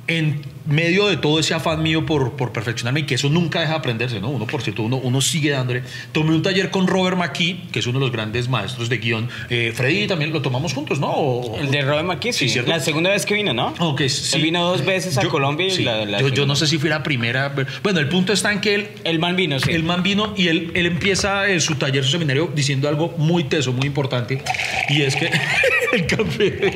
[0.08, 3.72] en medio de todo ese afán mío por, por perfeccionarme y que eso nunca deja
[3.72, 4.30] de aprenderse, ¿no?
[4.30, 5.82] Uno, por cierto, uno, uno sigue dándole.
[6.12, 9.28] Tomé un taller con Robert McKee, que es uno de los grandes maestros de guion.
[9.50, 11.08] Eh, Freddy también lo tomamos juntos, ¿no?
[11.10, 12.48] O- El de Robert McKee, sí.
[12.48, 12.70] ¿cierto?
[12.70, 13.74] la segunda vez que vino, ¿no?
[13.78, 14.36] Ok, sí.
[14.36, 15.82] Él vino dos veces a Yo- Colombia y sí.
[15.84, 17.54] la, la yo, yo no sé si fue la primera.
[17.82, 19.70] Bueno, el punto está en que él El man vino, sí.
[19.70, 23.44] el man vino y él, él empieza eh, su taller, su seminario, diciendo algo muy
[23.44, 24.42] teso, muy importante.
[24.88, 25.30] Y es que
[25.92, 26.72] el café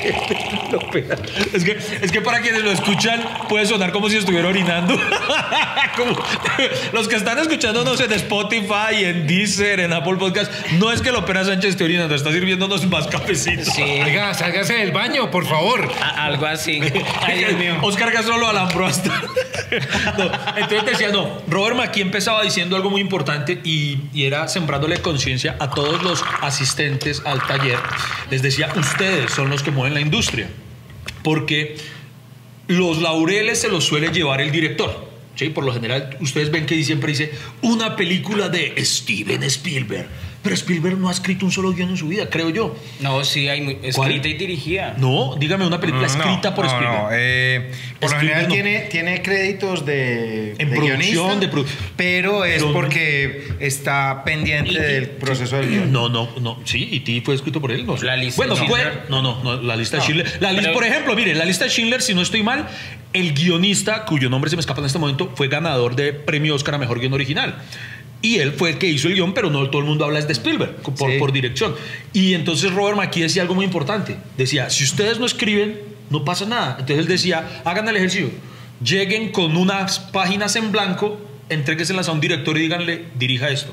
[0.72, 1.16] lo pega.
[1.52, 4.98] Es que, es que para quienes lo escuchan puede sonar como si estuviera orinando.
[5.96, 6.16] Como-
[6.92, 11.44] los que están escuchándonos en Spotify, en Deezer, en Apple Podcast, no es que Lopera
[11.44, 13.74] Sánchez esté orinando, está sirviéndonos más cafecitos.
[13.74, 13.82] Sí.
[13.82, 15.90] Oiga, sálgase del baño, por favor.
[16.00, 16.80] A- algo así.
[17.22, 17.78] Ay, Dios mío.
[17.82, 19.10] Oscar Castro lo alambró hasta.
[20.16, 20.24] No,
[20.56, 25.56] entonces decía, no, Robert McKee empezaba diciendo algo muy importante y, y era sembrándole conciencia
[25.60, 27.76] a todos los asistentes al taller.
[28.30, 30.48] Les decía, ustedes son los que mueven la industria.
[31.22, 31.76] Porque
[32.68, 35.08] los laureles se los suele llevar el director.
[35.34, 35.48] ¿sí?
[35.48, 40.08] Por lo general, ustedes ven que siempre dice una película de Steven Spielberg.
[40.40, 42.76] Pero Spielberg no ha escrito un solo guion en su vida, creo yo.
[43.00, 44.12] No, sí, hay muy, ¿Cuál?
[44.12, 44.94] escrita y dirigida.
[44.96, 47.02] No, dígame una película escrita No, por no, Spielberg.
[47.02, 48.54] no, eh, por lo Spielberg general no.
[48.54, 54.22] tiene, tiene créditos de, En de producción, guionista, de produ- pero es Pero- porque está
[54.24, 55.92] pendiente Y- del proceso del guion.
[55.92, 56.60] No, no, no.
[56.64, 57.84] Sí, y ti fue escrito por él.
[57.84, 57.96] No.
[57.96, 58.06] sé.
[58.06, 58.78] La lista bueno, de fue.
[58.80, 59.10] Schindler.
[59.10, 60.32] No, no, no, la lista de Schindler.
[60.40, 62.68] La lista, Pero- por ejemplo, mire, la lista de Schindler, si no estoy mal,
[63.12, 66.76] el guionista, cuyo nombre se me escapa en este momento, fue ganador de premio Oscar
[66.76, 67.56] a mejor guion original.
[68.20, 70.26] Y él fue el que hizo el guion, pero no todo el mundo habla es
[70.26, 71.18] de Spielberg por, Sí.
[71.18, 71.74] por dirección.
[72.12, 74.16] Y entonces Robert McKee decía algo muy importante.
[74.36, 75.78] Decía, si ustedes no escriben,
[76.10, 76.70] no pasa nada.
[76.80, 78.30] Entonces él decía, hagan el ejercicio.
[78.82, 83.72] Lleguen con unas páginas en blanco, entrégueselas a un director y díganle, dirija esto.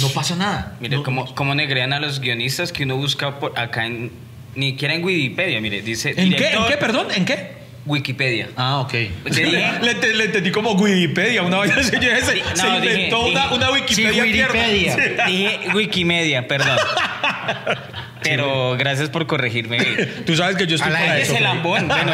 [0.00, 0.76] No pasa nada.
[0.80, 4.10] Mire, No- cómo, cómo negrean a los guionistas que uno busca por acá en.
[4.54, 6.10] Ni siquiera en Wikipedia, mire, dice.
[6.10, 6.22] ¿En qué?
[6.22, 6.76] ¿En director, qué?
[6.76, 7.61] Perdón, ¿en qué?
[7.84, 8.48] Wikipedia.
[8.56, 8.92] Ah, ok.
[9.24, 14.12] Le, le entendí como Wikipedia, una vaina se, no, dije- inventó una, dije- una Wikipedia.
[14.12, 14.20] Sí.
[14.30, 14.96] Wikipedia.
[15.26, 16.78] Dije Wikimedia, perdón.
[18.22, 19.78] Pero gracias por corregirme.
[20.24, 21.30] Tú sabes que yo estoy para eso.
[21.32, 21.42] Freddy.
[21.42, 21.88] lambón.
[21.88, 22.12] Bueno.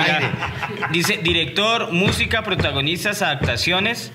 [0.91, 4.11] Dice director, música, protagonistas, adaptaciones,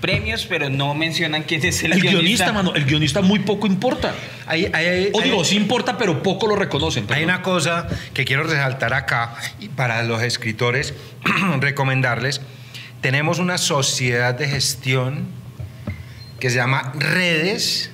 [0.00, 4.14] premios, pero no mencionan quién es el, El guionista, mano, el guionista muy poco importa.
[4.46, 7.02] Hay, hay- hay- O digo, hay- sí importa, pero poco lo reconocen.
[7.04, 7.24] Hay perdón.
[7.24, 10.94] una cosa que quiero resaltar acá y para los escritores,
[11.60, 12.40] recomendarles.
[13.00, 15.26] Tenemos una sociedad de gestión
[16.38, 17.90] que se llama Redes,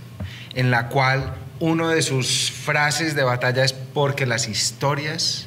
[0.54, 5.46] en la cual uno de sus frases de batalla es porque las historias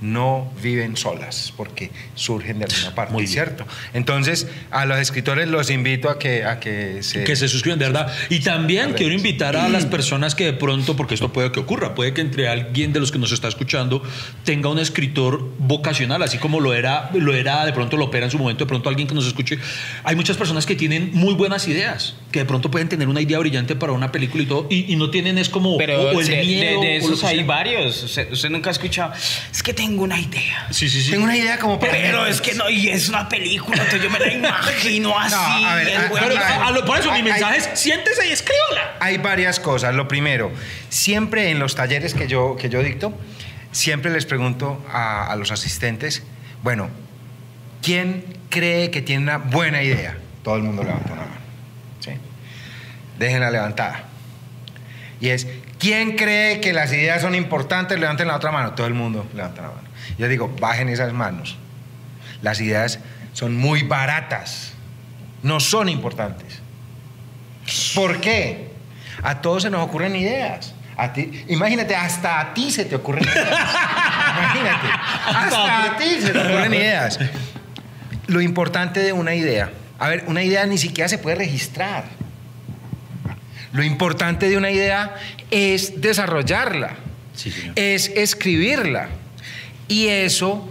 [0.00, 3.26] no viven solas, porque surgen de alguna parte, Muy.
[3.26, 3.66] ¿cierto?
[3.94, 7.24] Entonces, a los escritores los invito a que, a que se...
[7.24, 8.12] que se suscriban, de verdad.
[8.28, 11.94] Y también quiero invitar a las personas que de pronto, porque esto puede que ocurra,
[11.94, 14.02] puede que entre alguien de los que nos está escuchando
[14.44, 18.30] tenga un escritor vocacional, así como lo era, lo era de pronto lo opera en
[18.30, 19.58] su momento, de pronto alguien que nos escuche.
[20.04, 23.38] Hay muchas personas que tienen muy buenas ideas, que de pronto pueden tener una idea
[23.38, 26.20] brillante para una película y todo, y, y no tienen es como Pero o, o
[26.20, 26.80] el de, de- miedo.
[26.82, 28.02] de lo esos hay varios.
[28.02, 29.12] Usted, usted nunca ha escuchado.
[29.50, 30.66] Es que tengo una idea.
[30.70, 31.10] Sí, sí, sí.
[31.10, 31.92] Tengo una idea como para...
[31.92, 35.34] Pero es que no, y es una película, entonces yo me la imagino así.
[35.64, 36.10] a ver, a-.
[36.10, 38.96] Pero, a- a lo- por eso mi Hay- mensaje es siéntese y escríbala.
[39.00, 39.94] Hay varias cosas.
[39.94, 40.50] Lo primero,
[40.88, 43.12] siempre en los talleres que yo, que yo dicto,
[43.72, 46.22] siempre les pregunto a, a los asistentes,
[46.62, 46.88] bueno,
[47.82, 50.16] ¿quién cree que tiene una buena idea?
[50.42, 51.36] Todo el mundo levanta una mano.
[52.00, 52.10] ¿sí?
[53.18, 54.04] Déjenla levantada.
[55.20, 55.46] Y es,
[55.78, 57.98] ¿quién cree que las ideas son importantes?
[57.98, 58.72] Levanten la otra mano.
[58.74, 59.88] Todo el mundo levanta la mano.
[60.18, 61.56] Yo digo, bajen esas manos.
[62.42, 62.98] Las ideas
[63.32, 64.72] son muy baratas.
[65.42, 66.60] No son importantes.
[67.94, 68.70] ¿Por qué?
[69.22, 70.74] A todos se nos ocurren ideas.
[70.96, 73.48] A ti, imagínate, hasta a ti se te ocurren ideas.
[74.38, 74.86] imagínate,
[75.26, 77.18] hasta a ti se te ocurren ideas.
[78.26, 82.04] Lo importante de una idea, a ver, una idea ni siquiera se puede registrar.
[83.72, 85.14] Lo importante de una idea
[85.50, 86.96] es desarrollarla,
[87.34, 89.08] Sí, es escribirla.
[89.88, 90.68] Y eso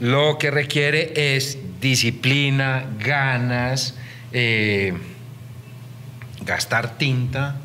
[0.00, 3.94] lo que requiere es disciplina, ganas,
[4.32, 4.94] eh,
[6.44, 7.56] gastar tinta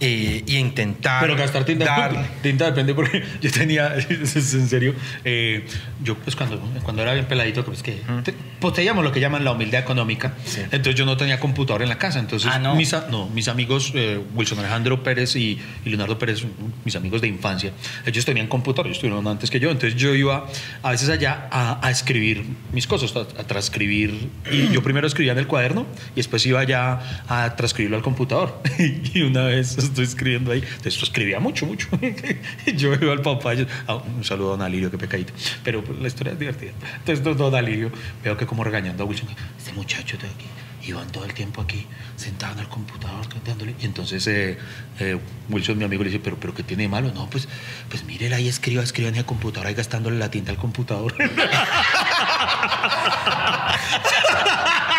[0.00, 1.22] eh, y intentar.
[1.22, 2.20] Pero gastar tinta, darle.
[2.42, 4.26] tinta depende porque yo tenía, en
[4.68, 5.66] serio, eh,
[6.02, 9.52] yo pues cuando, cuando era bien peladito, pues que te- poseíamos lo que llaman la
[9.52, 10.34] humildad económica,
[10.70, 12.74] entonces yo no tenía computador en la casa, entonces Ah, ¿no?
[12.74, 16.44] mis, no, mis amigos eh, Wilson Alejandro Pérez y, y Leonardo Pérez,
[16.84, 17.72] mis amigos de infancia,
[18.04, 20.46] ellos tenían computador, ellos estuvieron antes que yo, entonces yo iba
[20.82, 25.32] a veces allá a, a escribir mis cosas, a, a transcribir, y yo primero escribía
[25.32, 28.60] en el cuaderno y después iba ya a transcribirlo al computador,
[29.14, 30.62] y una vez estoy escribiendo ahí.
[30.84, 31.88] Esto escribía mucho, mucho.
[32.76, 33.54] yo veo al papá.
[33.54, 35.32] yo- ah, un saludo a Don Alirio, qué pecadito.
[35.64, 36.72] Pero pues, la historia es divertida.
[36.98, 37.90] Entonces don Alirio,
[38.22, 39.28] veo que como regañando a Wilson.
[39.58, 40.46] Este muchacho de aquí.
[40.88, 43.74] Iban todo el tiempo aquí, sentado en el computador, dándole.
[43.80, 44.56] Y entonces eh,
[45.00, 45.18] eh,
[45.48, 47.10] Wilson, mi amigo, le dice, ¿pero, pero qué tiene de malo?
[47.12, 47.48] No, pues,
[47.90, 51.12] pues mírela ahí, escriba, escriba en el computador, ahí gastándole la tinta al computador.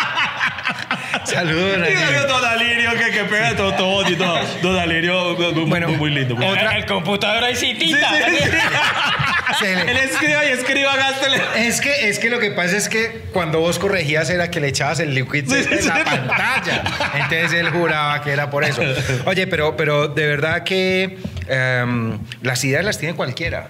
[1.24, 2.26] Saludos, Y Daniel.
[2.28, 4.34] Don Alirio, que, que pega todo, todo bonito.
[4.62, 6.34] Don Alirio, muy, Bueno, muy, muy lindo.
[6.36, 6.60] muy lindo.
[6.60, 8.08] Otra, el computador ahí sí tinta.
[9.58, 11.40] Se le- Él escriba y escriba, gástele.
[11.56, 14.68] Es que, es que lo que pasa es que cuando vos corregías era que le
[14.68, 15.88] echabas el liquid Sí, en sí.
[15.88, 16.82] la pantalla.
[17.14, 18.82] Entonces él juraba que era por eso.
[19.24, 21.18] Oye, pero, pero de verdad que
[21.48, 23.68] em, las ideas las tiene cualquiera.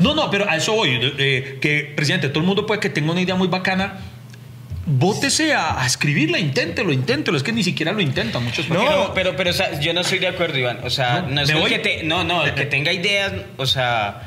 [0.00, 1.14] No, no, pero a eso voy.
[1.18, 3.98] eh, que, presidente, todo el mundo puede que tenga una idea muy bacana.
[4.92, 7.36] Bótese a, a escribirla, inténtelo, inténtelo.
[7.36, 8.68] Es que ni siquiera lo intentan muchos.
[8.68, 8.80] No.
[8.80, 10.80] Pero, pero, pero, o sea, yo no estoy de acuerdo, Iván.
[10.82, 14.22] O sea, No, no, que te- no, no, el que tenga ideas, o sea,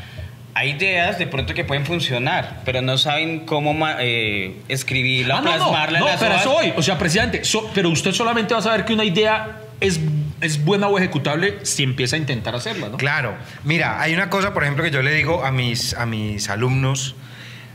[0.56, 5.49] hay ideas de pronto que pueden funcionar, pero no saben cómo eh, escribirla, Ah, no,
[5.52, 6.45] no, plasmarla en no, las pero hojas.
[6.47, 6.73] voy.
[6.78, 9.99] O sea, presidente, so- pero usted solamente va a saber que una idea es,
[10.39, 12.97] es buena o ejecutable si empieza a intentar hacerla, ¿no?
[12.97, 13.36] Claro.
[13.63, 17.15] Mira, hay una cosa, por ejemplo, que yo le digo a mis, a mis alumnos,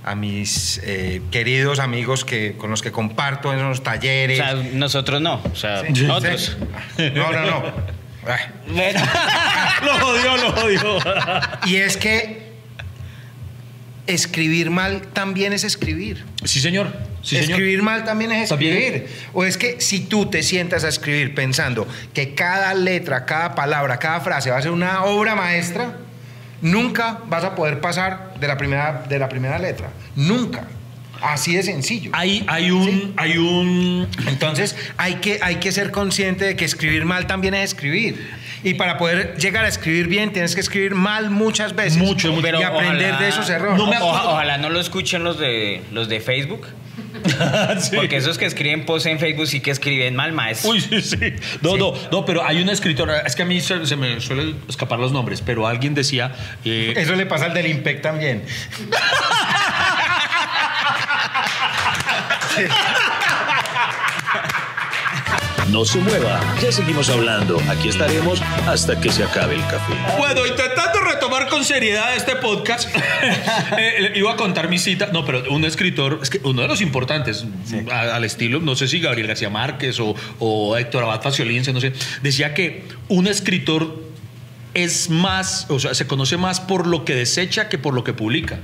[0.05, 4.39] a mis eh, queridos amigos que, con los que comparto en los O talleres.
[4.39, 6.03] sea, nosotros no, o sea, Sí.
[6.05, 6.57] nosotros.
[7.15, 7.99] No, no, no.
[9.85, 10.99] Lo jodió, lo jodió.
[11.67, 12.49] Y es que
[14.07, 16.25] escribir mal también es escribir.
[16.45, 16.93] Sí, señor.
[17.23, 17.51] Sí, señor.
[17.53, 18.75] escribir mal también es También.
[18.77, 19.07] escribir.
[19.33, 23.99] O es que si tú te sientas a escribir pensando que cada letra, cada palabra,
[23.99, 25.97] cada frase va a ser una obra maestra,
[26.61, 29.91] nunca vas a poder pasar de la primera, de la primera letra.
[30.17, 30.65] Nunca.
[31.21, 32.11] Así de sencillo.
[32.15, 32.85] Hay, hay un.
[32.85, 33.13] Sí.
[33.17, 34.09] Hay un.
[34.29, 38.31] Entonces hay que, hay que ser consciente de que escribir mal también es escribir.
[38.63, 41.97] Y para poder llegar a escribir bien, tienes que escribir mal muchas veces.
[41.99, 43.79] Mucho, y aprender ojalá- de esos errores.
[43.79, 46.67] No me ojalá no lo escuchen los de los de Facebook,
[47.81, 47.97] Sí.
[47.97, 50.71] porque esos que escriben post en Facebook sí que escriben mal, maestro.
[50.71, 51.35] Uy, sí, sí.
[51.63, 54.57] No, no, no, pero hay una escritora, es que a mí se, se me suelen
[54.69, 56.35] escapar los nombres, pero alguien decía,
[56.65, 58.45] eh, Eso le pasa al del IMPEC también.
[65.71, 67.61] No se mueva, ya seguimos hablando.
[67.69, 69.93] Aquí estaremos hasta que se acabe el café.
[70.17, 70.88] Bueno, intentando
[71.29, 72.89] retomar con seriedad este podcast,
[73.79, 75.11] eh, iba a contar mi cita.
[75.13, 77.45] No, pero un escritor, es que uno de los importantes,
[77.91, 81.81] a- al estilo, no sé si Gabriel García Márquez o, o Héctor Abad Faciolince, no
[81.81, 84.03] sé, decía que un escritor
[84.75, 88.13] es más, o sea, se conoce más por lo que desecha que por lo que
[88.13, 88.59] publica.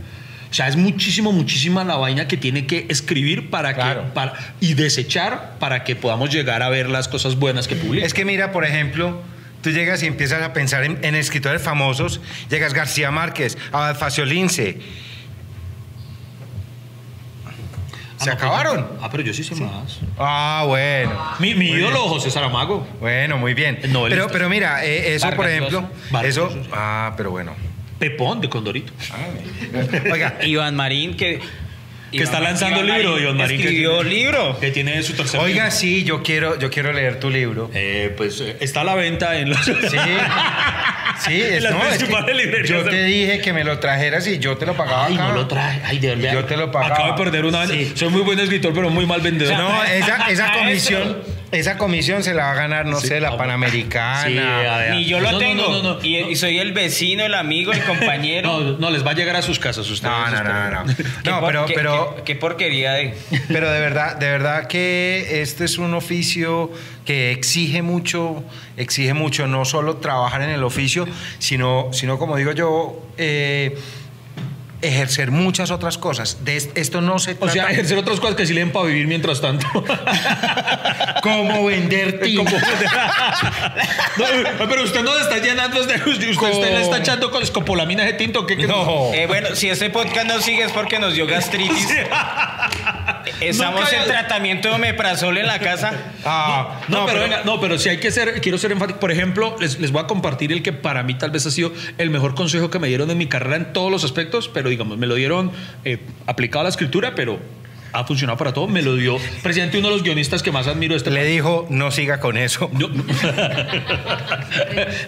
[0.51, 4.05] O sea, es muchísimo, muchísima la vaina que tiene que escribir para Claro.
[4.05, 8.07] que, para, y desechar para que podamos llegar a ver las cosas buenas que publica.
[8.07, 9.21] Es que mira, por ejemplo,
[9.65, 12.21] tú llegas y empiezas a pensar en, en escritores famosos.
[12.51, 14.79] Llegas García Márquez, Abad Faciolince.
[18.19, 18.87] ¿Se Ah, no, acabaron?
[19.03, 19.99] Ah, pero yo sí sé más.
[20.19, 21.13] Ah, bueno.
[21.41, 22.09] Mi, mi ídolo, bien.
[22.13, 22.87] José Saramago.
[23.01, 23.79] Bueno, muy bien.
[23.83, 26.49] Pero, pero mira, eh, eso, Vargas por ejemplo, Vargas eso.
[26.51, 26.71] Llosa.
[26.73, 27.55] Ah, pero bueno.
[27.99, 28.93] Pepón de Condorito.
[30.13, 31.41] Oiga, Iván Marín que
[32.19, 33.57] Que está lanzando Iván libro, Iván Marín.
[33.61, 34.59] que Escribió tiene- libro.
[34.61, 35.71] Que tiene su tercer oiga, libro.
[35.79, 37.71] sí, yo quiero, yo quiero leer tu libro.
[37.75, 39.65] Eh, pues eh, está a la venta en los.
[39.65, 39.73] Sí,
[41.27, 44.67] sí, es, no, es que yo te dije que me lo trajeras y yo te
[44.67, 45.07] lo pagaba.
[45.07, 45.29] Ay, acá.
[45.29, 45.81] no lo trae.
[45.85, 46.33] Ay, de verdad.
[46.33, 46.95] Yo te lo pagaba.
[46.95, 47.67] Acabo de perder una.
[47.67, 47.93] Sí.
[47.95, 49.57] Soy muy buen escritor, pero muy mal vendedor.
[49.57, 51.19] No, esa, comisión,
[51.59, 54.23] esa comisión se la va a ganar, no Sí, sé, la ah, Panamericana.
[54.25, 54.95] Sí.
[54.95, 55.63] Ni yo lo No, tengo.
[55.69, 56.05] no, no, no.
[56.05, 58.61] y, y soy el vecino, el amigo, el compañero.
[58.61, 60.13] No, no, les va a llegar a sus casas ustedes.
[60.15, 60.85] No, no, no, no.
[60.85, 60.95] no.
[61.47, 63.15] Pero, qué- pero, qué- qué porquería de.
[63.49, 66.71] pero de verdad, de verdad que este es un oficio
[67.05, 68.43] que exige mucho,
[68.77, 71.07] exige mucho, no solo trabajar en el oficio,
[71.39, 73.77] sino, sino como digo yo, eh,
[74.85, 76.45] ejercer muchas otras cosas.
[76.45, 78.73] De es- esto no se O trata sea, ejercer otras cosas que sí le den
[78.73, 79.67] para vivir mientras tanto.
[81.23, 82.53] como vender tinta.
[84.17, 88.05] No, pero usted no le está llenando, usted, usted, usted le está echando con escopolamina
[88.05, 88.47] de tinto.
[88.47, 89.13] ¿qué, qué- No.
[89.13, 91.89] Eh, bueno, si este podcast no sigue es porque nos dio gastritis.
[93.49, 95.93] Estamos Nunca en había- tratamiento de omeprazol en la casa.
[96.27, 98.99] Ah, No, pero, venga, no, pero si hay que ser, quiero ser enfático.
[98.99, 101.73] Por ejemplo, les, les voy a compartir el que para mí tal vez ha sido
[101.99, 104.97] el mejor consejo que me dieron en mi carrera en todos los aspectos, pero digamos,
[104.97, 105.53] me lo dieron
[105.85, 107.39] eh, aplicado a la escritura, pero
[107.95, 108.67] ha funcionado para todo.
[108.67, 111.91] Me lo dio presidente uno de los guionistas que más admiro este le dijo, no
[111.91, 112.71] siga con eso.
[112.73, 113.05] No, no.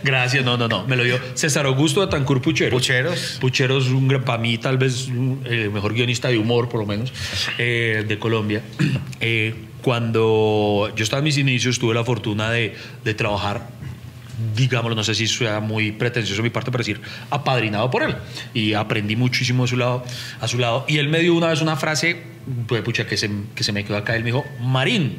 [0.03, 0.87] Gracias, no, no, no.
[0.87, 2.72] Me lo dio César Augusto de Tancur Pucheros.
[2.72, 3.38] Pucheros.
[3.40, 6.81] Pucheros, un gran, para mí, tal vez un, eh, el mejor guionista de humor, por
[6.81, 7.12] lo menos,
[7.59, 8.62] eh, de Colombia.
[9.18, 13.68] Eh, cuando yo estaba en mis inicios, tuve la fortuna de, de trabajar
[14.55, 18.16] digámoslo, no sé si sea muy pretencioso mi parte para decir, apadrinado por él.
[18.55, 20.05] Y aprendí muchísimo a su lado.
[20.40, 20.85] A su lado.
[20.88, 22.22] Y él me dio una vez una frase,
[22.66, 24.14] pues, pucha, que se, que se me quedó acá.
[24.16, 25.16] Él me dijo, Marín,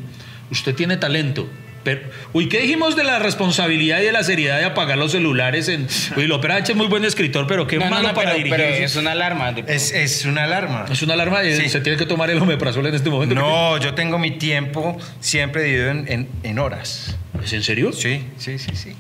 [0.52, 1.50] usted tiene talento.
[1.84, 2.02] Pero,
[2.34, 5.70] uy, ¿qué dijimos de la responsabilidad y de la seriedad de apagar los celulares?
[5.70, 5.88] En,
[6.18, 8.38] uy, López H es muy buen escritor, pero qué No, no, malo no, para pero,
[8.44, 8.58] dirigir.
[8.60, 9.56] pero Es, es una alarma.
[9.68, 10.86] Es, es una alarma.
[11.02, 11.70] una alarma y Sí.
[11.70, 13.36] se tiene que tomar el omeprazol en este momento.
[13.36, 17.16] No, yo tengo mi tiempo siempre dividido en, en- en horas.
[17.42, 17.94] ¿Es en serio?
[17.94, 18.94] Sí, sí, sí, sí.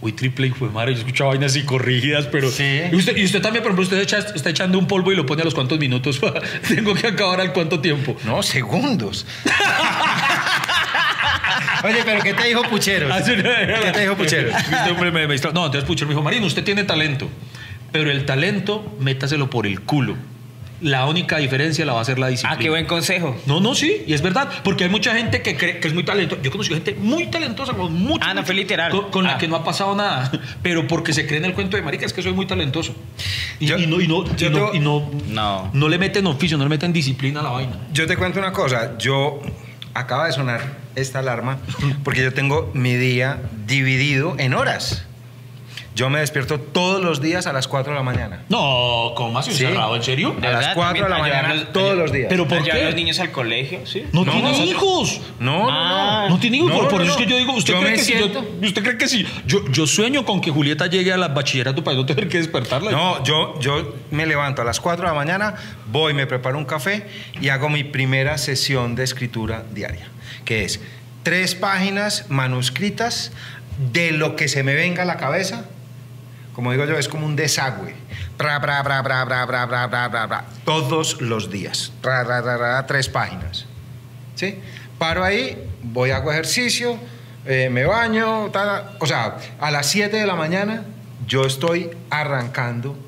[0.00, 2.50] Uy, triple hijo de madre, yo escuchaba vainas así corrigidas, pero.
[2.50, 2.82] Sí.
[2.92, 5.26] Y usted, y usted también, por ejemplo, usted echa- está echando un polvo y lo
[5.26, 6.20] pone a los cuantos minutos.
[6.68, 8.16] Tengo que acabar al cuánto tiempo.
[8.24, 9.26] No, segundos.
[11.84, 13.10] Oye, pero ¿qué te dijo Pucheros?
[13.12, 14.52] Ah, ¿Qué te dijo Pucheros?
[14.72, 17.28] Este hombre me- me distra- No, entonces Puchero me dijo, Marino, usted tiene talento,
[17.92, 20.16] pero el talento, métaselo por el culo.
[20.80, 22.56] La única diferencia la va a hacer la disciplina.
[22.56, 23.36] Ah, qué buen consejo.
[23.46, 26.04] No, no, sí, y es verdad, porque hay mucha gente que cree que es muy
[26.04, 26.40] talentosa.
[26.40, 28.20] Yo he conocido gente muy talentosa, con mucho.
[28.22, 28.90] Ah, no, mucho- fue literal.
[28.92, 29.38] Con, con la Ah.
[29.38, 30.30] que no ha pasado nada,
[30.62, 32.94] pero porque se cree en el cuento de marica, es que soy muy talentoso.
[33.58, 35.70] Y, Yo- y no, y no, y yo no, te- y no, No.
[35.72, 37.72] no le meten oficio, no le meten disciplina a la vaina.
[37.92, 38.96] Yo te cuento una cosa.
[38.98, 39.40] Yo
[39.94, 40.60] acaba de sonar
[40.94, 41.58] esta alarma
[42.04, 45.04] porque yo tengo mi día dividido en horas.
[45.98, 48.44] Yo me despierto todos los días a las 4 de la mañana.
[48.48, 49.50] No, ¿cómo así?
[49.52, 49.64] Sí.
[49.64, 49.96] ¿Encerrado?
[49.96, 50.28] ¿En serio?
[50.40, 50.72] A las verdad?
[50.76, 52.26] 4 de la mañana todos los días.
[52.28, 52.82] Pero ¿por ¿A llevar qué?
[52.84, 53.84] a los niños al colegio?
[53.84, 54.04] ¿Sí?
[54.12, 55.20] No, No, tiene nosotros- hijos.
[55.40, 56.26] No, no, Ah.
[56.28, 56.36] no.
[56.36, 57.24] No tiene hijos, No, por, por no, eso es no.
[57.26, 59.66] que yo digo, ¿usted Yo cree que si siento- yo, ¿Usted cree que si yo,
[59.72, 62.92] yo sueño con que Julieta llegue a la bachillerato para no tener que despertarla?
[62.92, 65.56] No, yo, yo me levanto a las 4 de la mañana,
[65.90, 67.08] voy, me preparo un café
[67.40, 70.06] y hago mi primera sesión de escritura diaria,
[70.44, 70.80] que es
[71.24, 73.32] tres páginas manuscritas
[73.92, 75.64] de lo que se me venga a la cabeza
[76.58, 77.94] como digo yo, es como un desagüe.
[78.36, 78.58] Ra,
[80.64, 81.92] todos los días.
[82.88, 83.66] tres páginas.
[84.34, 84.58] ¿Sí?
[84.98, 86.98] Paro ahí, voy, a hago ejercicio,
[87.46, 88.96] eh, me baño, tada.
[88.98, 90.82] o sea, a las 7 de la mañana
[91.28, 92.98] yo estoy arrancando,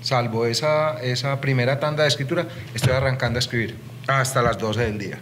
[0.00, 4.98] salvo esa, esa primera tanda de escritura, estoy arrancando a escribir hasta las 12 del
[4.98, 5.18] día.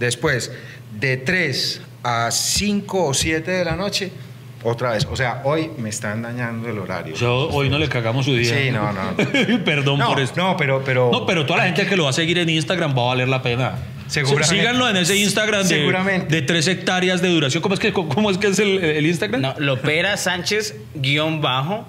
[0.00, 0.50] Después,
[0.98, 4.10] de 3 a 5 o 7 de la noche,
[4.62, 5.06] otra vez.
[5.10, 7.14] O sea, hoy me están dañando el horario.
[7.14, 8.54] O sea, hoy no le cagamos su día.
[8.56, 9.16] Sí, no, no.
[9.64, 10.40] Perdón No, por esto.
[10.40, 12.96] no, pero, pero, No, pero toda la gente que lo va a seguir en Instagram
[12.96, 13.74] va a valer la pena.
[14.06, 14.48] Seguramente.
[14.56, 16.34] Síganlo en ese Instagram de, Seguramente.
[16.34, 17.62] de tres hectáreas de duración.
[17.62, 19.40] ¿Cómo es que, cómo es, que es el, el Instagram?
[19.40, 21.86] No, Lopera Sánchez, guion bajo,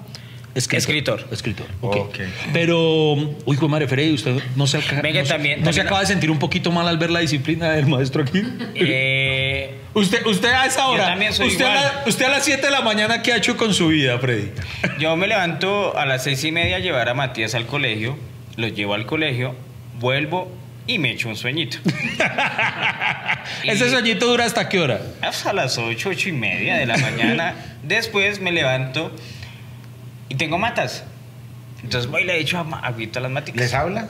[0.54, 1.26] escritor.
[1.30, 1.66] Escritor.
[1.80, 2.18] Ok.
[2.52, 5.80] Pero, uy, hijo de madre, Freddy, usted no se, acaba, Venga, no también- no se
[5.80, 8.42] acaba de sentir un poquito mal al ver la disciplina del maestro aquí.
[8.74, 12.64] Eh, Usted, usted a esa hora, también soy usted, a la- usted a las 7
[12.64, 14.50] de la mañana, ¿qué ha hecho con su vida, Freddy?
[14.98, 18.16] yo me levanto a las seis y media a llevar a Matías al colegio,
[18.56, 19.54] lo llevo al colegio,
[20.00, 20.50] vuelvo
[20.86, 21.76] y me echo un sueñito.
[23.64, 25.00] ¿Ese sueñito dura hasta qué hora?
[25.20, 27.54] Hasta las ocho, ocho y media de la mañana.
[27.82, 29.12] Después me levanto
[30.32, 31.04] y tengo matas.
[31.82, 33.60] Entonces voy y le echo agua- agüita a las maticas.
[33.60, 34.08] ¿les habla?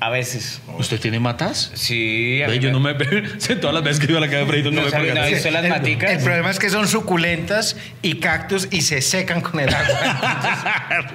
[0.00, 0.60] A veces.
[0.78, 1.70] ¿Usted tiene matas?
[1.74, 2.92] Sí, a Ve, yo no me
[3.60, 5.30] todas las veces que iba a la calle de Freddy no, No me sabe.
[5.30, 6.10] ¿Visto las el, maticas?
[6.10, 11.14] el problema es que son suculentas y cactus y se secan con el agua.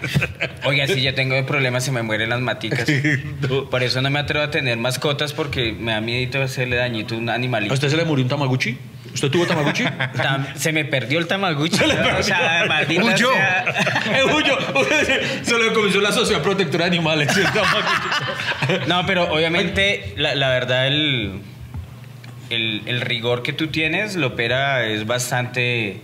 [0.65, 2.87] Oiga, si yo tengo problemas, se me mueren las maticas.
[3.47, 3.69] No.
[3.69, 7.17] Por eso no me atrevo a tener mascotas porque me da miedo hacerle dañito a
[7.19, 7.73] un ¿A animalito.
[7.73, 8.77] usted se le murió un Tamaguchi?
[9.13, 9.83] ¿Usted tuvo Tamaguchi?
[9.83, 11.79] Tam- Se me perdió el tamaguchi.
[12.19, 13.31] O sea, maldita Huyó.
[13.33, 13.65] sea.
[14.13, 14.57] Eh, huyó.
[15.43, 17.35] Se le comenzó la sociedad protectora de animales.
[17.35, 18.87] el Tamaguchi.
[18.87, 21.41] No, pero obviamente, la, la verdad, el,
[22.49, 26.01] el, el rigor que tú tienes, Lopera, es bastante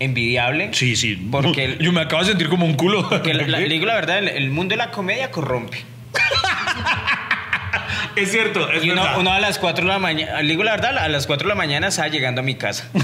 [0.00, 0.70] envidiable.
[0.72, 1.16] Sí, sí.
[1.30, 3.08] Porque el- Yo me acabo de sentir como un culo.
[3.08, 5.78] Porque la- la- le digo la verdad, el, el mundo de la comedia corrompe.
[8.20, 9.18] Es cierto, es Y uno, verdad.
[9.20, 11.54] uno a las 4 de la mañana, digo la verdad, a las 4 de la
[11.54, 12.88] mañana estaba llegando a mi casa.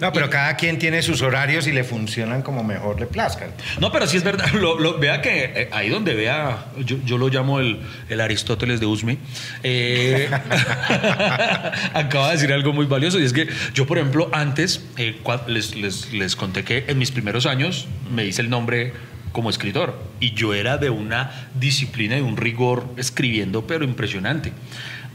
[0.00, 3.50] No, pero cada quien tiene sus horarios y le funcionan como mejor le plazcan.
[3.78, 4.46] No, pero sí es verdad.
[4.54, 8.80] Lo- lo- vea que eh, ahí donde vea, yo, yo lo llamo el, el Aristóteles
[8.80, 9.18] de Usme,
[9.62, 10.30] eh,
[11.94, 15.16] acaba de decir algo muy valioso y es que yo, por ejemplo, antes eh,
[15.46, 18.92] les, les- les conté que en mis primeros años me hice el nombre
[19.32, 24.52] como escritor y yo era de una disciplina y un rigor escribiendo, pero impresionante.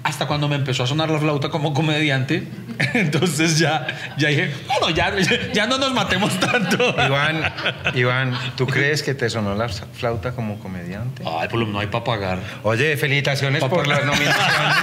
[0.03, 2.47] Hasta cuando me empezó a sonar la flauta como comediante,
[2.93, 3.87] entonces ya,
[4.19, 5.11] ya dije, bueno, ya,
[5.51, 6.95] ya no nos matemos tanto.
[7.03, 7.51] Iván,
[7.95, 11.23] Iván, ¿tú crees que te sonó la flauta como comediante?
[11.25, 12.39] Ay, por lo menos no hay para pagar.
[12.61, 13.77] Oye, felicitaciones Papá.
[13.77, 14.77] por las nominaciones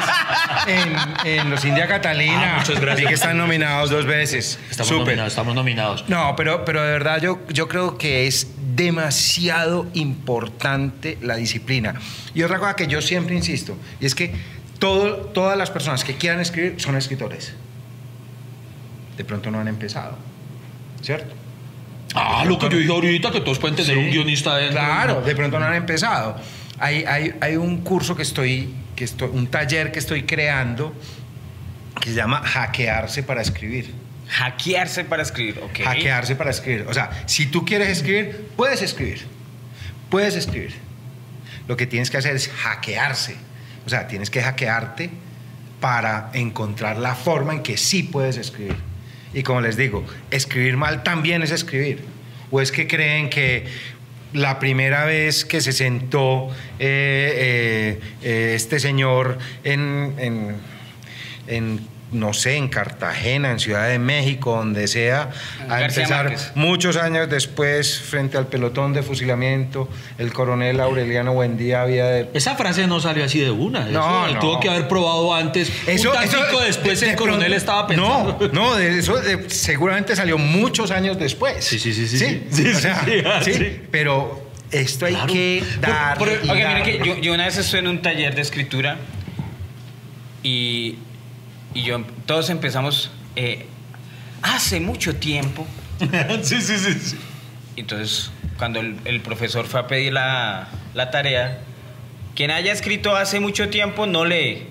[0.66, 2.56] en, en los India Catalina.
[2.56, 3.00] Ah, muchas gracias.
[3.00, 4.58] Vi que están nominados dos veces.
[4.72, 6.04] Estamos nominados, estamos nominados.
[6.08, 11.94] No, pero, pero de verdad yo, yo creo que es demasiado importante la disciplina.
[12.34, 14.32] Y otra cosa que yo siempre insisto, y es que
[14.78, 17.54] todo, todas las personas que quieran escribir son escritores.
[19.16, 20.16] De pronto no han empezado.
[21.02, 21.34] ¿cierto?
[22.14, 23.98] Ah, lo que yo dije ahorita, que todos pueden tener Sí.
[23.98, 24.78] un guionista dentro.
[24.78, 26.36] Claro, de pronto no han empezado.
[26.78, 30.94] Hay, hay, hay un curso que estoy, que estoy, un taller que estoy creando
[32.00, 33.92] que se llama Hackearse para escribir.
[34.32, 35.80] Hackearse para escribir, ok.
[35.84, 36.86] Hackearse para escribir.
[36.88, 39.26] O sea, si tú quieres escribir, puedes escribir.
[40.10, 40.72] Puedes escribir.
[41.68, 43.36] Lo que tienes que hacer es hackearse.
[43.86, 45.10] O sea, tienes que hackearte
[45.80, 48.76] para encontrar la forma en que sí puedes escribir.
[49.34, 52.04] Y como les digo, escribir mal también es escribir.
[52.50, 53.66] O es que creen que
[54.32, 60.56] la primera vez que se sentó eh, eh, eh, este señor en, en-
[61.48, 61.80] en,
[62.12, 65.30] no sé, en Cartagena, en Ciudad de México, donde sea,
[65.68, 66.52] a García empezar Márquez.
[66.54, 69.88] muchos años después, frente al pelotón de fusilamiento,
[70.18, 73.86] el coronel Aureliano Buendía había de Esa frase no salió así de una.
[73.86, 74.40] No, eso no.
[74.40, 75.72] Tuvo que haber probado antes.
[75.86, 78.38] un tantico después de- el de coronel estaba pensando.
[78.40, 81.64] No, no, de eso de- seguramente salió muchos años después.
[81.64, 82.42] Sí, sí, sí, sí, sí.
[82.50, 83.80] Sí, o sí, sea, sí, ah, sí, sí.
[83.90, 85.32] Pero esto hay Claro.
[85.32, 85.62] que.
[86.18, 86.82] Por- dar.
[86.82, 88.98] que yo, yo una vez estuve en un taller de escritura
[90.42, 90.96] y,
[91.74, 93.66] y yo, todos empezamos eh,
[94.42, 95.66] hace mucho tiempo.
[96.42, 97.18] sí, sí, sí, sí.
[97.76, 101.60] Entonces, cuando el, el profesor fue a pedir la, la tarea,
[102.34, 104.66] quien haya escrito hace mucho tiempo no lee.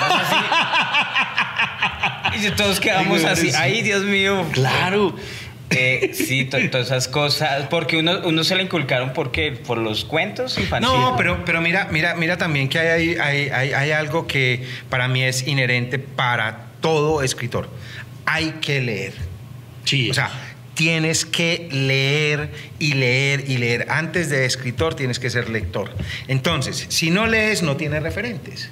[0.00, 0.36] Así.
[2.40, 3.50] Y todos quedamos así.
[3.50, 3.56] sí.
[3.58, 4.46] Ay, Dios mío.
[4.52, 5.14] Claro.
[5.70, 7.66] Eh, sí, to- todas esas cosas.
[7.68, 10.96] Porque uno, uno se le inculcaron porque por los cuentos infantiles.
[10.98, 15.08] No, pero, pero mira, mira, mira también que hay, hay, hay, hay algo que para
[15.08, 17.68] mí es inherente para todo escritor.
[18.24, 19.12] Hay que leer.
[19.84, 20.10] Sí.
[20.10, 20.30] O sea,
[20.74, 23.86] tienes que leer y leer y leer.
[23.90, 25.90] Antes de escritor tienes que ser lector.
[26.28, 28.70] Entonces, si no lees, no tienes referentes.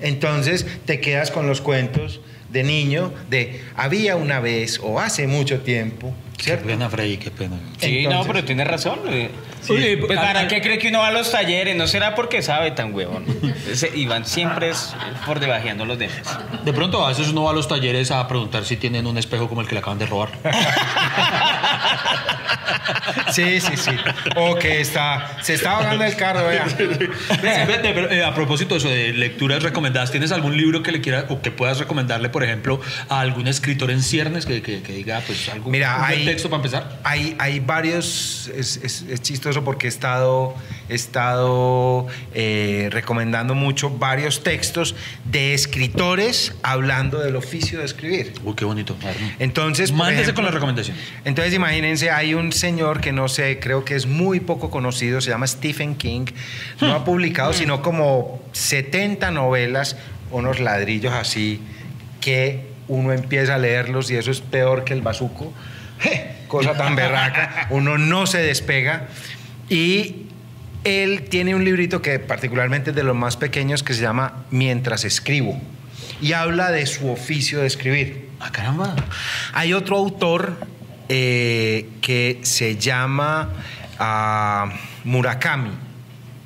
[0.00, 2.20] Entonces, te quedas con los cuentos
[2.54, 7.56] de niño de había una vez o hace mucho tiempo, qué pena, Freddy, qué pena.
[7.78, 9.00] Sí, no, Entonces- pero tiene razón.
[9.06, 11.74] Oye, Pues, ¿Para qué cree que uno va a los talleres?
[11.74, 13.24] No será porque sabe tan huevón.
[13.94, 14.94] Iván siempre es
[15.26, 16.38] por debajeando los demás.
[16.64, 19.48] De pronto a veces uno va a los talleres a preguntar si tienen un espejo
[19.48, 20.28] como el que le acaban de robar.
[23.34, 23.90] Sí, sí, sí.
[24.36, 26.66] O que está, se está ahogando el carro, vea.
[27.66, 31.00] Vete, pero, eh, a propósito de eso de lecturas recomendadas, ¿tienes algún libro que le
[31.00, 34.92] quieras o que puedas recomendarle, por ejemplo, a algún escritor en ciernes que, que- que
[34.92, 37.00] diga, pues, algún Mira, hay, texto para empezar?
[37.04, 40.54] Hay, hay varios, es, es- es chistoso porque he estado,
[40.88, 48.32] he estado eh, recomendando mucho varios textos de escritores hablando del oficio de escribir.
[48.44, 48.96] Uy, qué bonito.
[49.38, 50.96] Entonces, Mándese ejemplo, con la recomendación.
[51.24, 55.30] Entonces, imagínense, hay un señor que no sé, creo que es muy poco conocido, se
[55.30, 56.26] llama Stephen King.
[56.80, 59.96] No ha publicado sino como 70 novelas,
[60.30, 61.60] unos ladrillos así,
[62.20, 65.52] que uno empieza a leerlos y eso es peor que el bazuco.
[66.48, 67.68] Cosa tan berraca.
[67.70, 69.08] Uno no se despega.
[69.68, 70.26] Y
[70.84, 75.04] él tiene un librito que particularmente es de los más pequeños que se llama Mientras
[75.04, 75.58] escribo.
[76.20, 78.28] Y habla de su oficio de escribir.
[78.40, 78.94] Ah, caramba.
[79.54, 80.58] Hay otro autor
[81.08, 83.50] eh, que se llama
[83.98, 84.72] ah,
[85.04, 85.70] Murakami.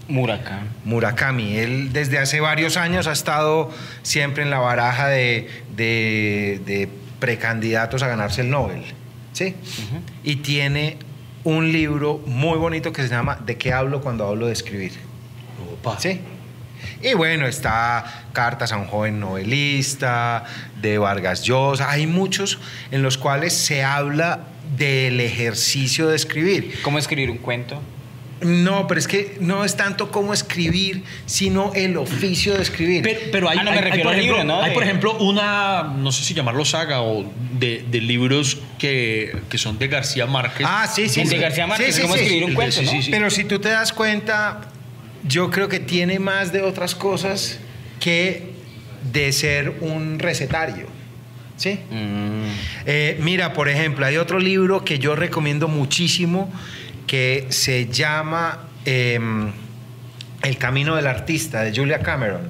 [0.08, 0.68] Murakami.
[0.84, 3.70] Murakami, él desde hace varios años ha estado
[4.02, 6.88] siempre en la baraja de, de- de
[7.20, 8.82] precandidatos a ganarse el Nobel.
[9.32, 9.54] ¿sí?
[10.24, 10.96] Y tiene
[11.44, 14.92] un libro muy bonito que se llama ¿De qué hablo cuando hablo de escribir?
[15.74, 15.98] Opa.
[16.00, 16.20] ¿Sí?
[17.02, 20.44] Y bueno, está Cartas a un joven novelista,
[20.80, 21.90] de Vargas Llosa.
[21.90, 22.58] Hay muchos
[22.90, 24.40] en los cuales se habla
[24.76, 26.80] del ejercicio de escribir.
[26.82, 27.80] ¿Cómo escribir un cuento?
[28.40, 33.02] No, pero es que no es tanto cómo escribir, sino el oficio de escribir.
[33.02, 34.62] Pero, pero hay, Ah, no, me hay- hay, refiero por al ejemplo, libro, ¿no?
[34.62, 37.24] hay, por ejemplo, una, no sé si llamarlo saga o
[37.58, 40.64] de, de libros que, que son de García Márquez.
[40.70, 41.22] ah, sí, sí.
[41.22, 41.38] El de.
[41.38, 42.20] García Márquez, Sí, sí, ¿cómo sí.
[42.20, 42.76] escribir un Sí, cuento?
[42.76, 42.90] sí, no?
[42.92, 43.10] sí, sí.
[43.10, 44.60] Pero si tú te das cuenta,
[45.26, 47.58] yo creo que tiene más de otras cosas
[48.00, 48.52] que
[49.12, 50.86] de ser un recetario.
[51.56, 51.80] ¿Sí?
[51.90, 52.44] Mm.
[52.86, 56.52] Eh, mira, por ejemplo, hay otro libro que yo recomiendo muchísimo
[57.06, 59.50] que se llama em,
[60.42, 62.42] El Camino del Artista de Julia Cameron.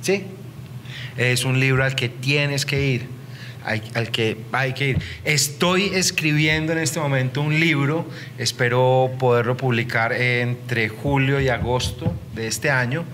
[0.00, 0.24] ¿Sí?
[1.16, 3.06] Es un libro al que tienes que ir,
[3.64, 4.98] al, al que hay que ir.
[5.24, 8.06] Estoy escribiendo en este momento un libro,
[8.38, 13.04] espero poderlo publicar entre julio y agosto de este año.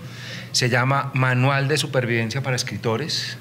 [0.51, 3.37] Se llama Manual de Supervivencia para Escritores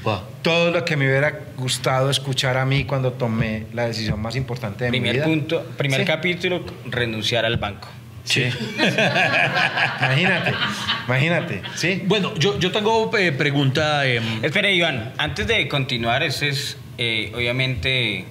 [0.00, 0.24] Upa.
[0.40, 4.84] todo lo que me hubiera gustado escuchar a mí cuando tomé la decisión más importante
[4.84, 5.24] de mi Primer vida.
[5.26, 6.06] punto, primer Sí.
[6.06, 7.88] capítulo, renunciar al banco.
[8.24, 8.44] Sí.
[10.00, 10.52] Imagínate,
[11.06, 12.02] imagínate, ¿sí?
[12.06, 14.06] Bueno, yo, yo tengo eh, pregunta.
[14.06, 18.24] em, Espera, Iván, antes de continuar, ese es eh, obviamente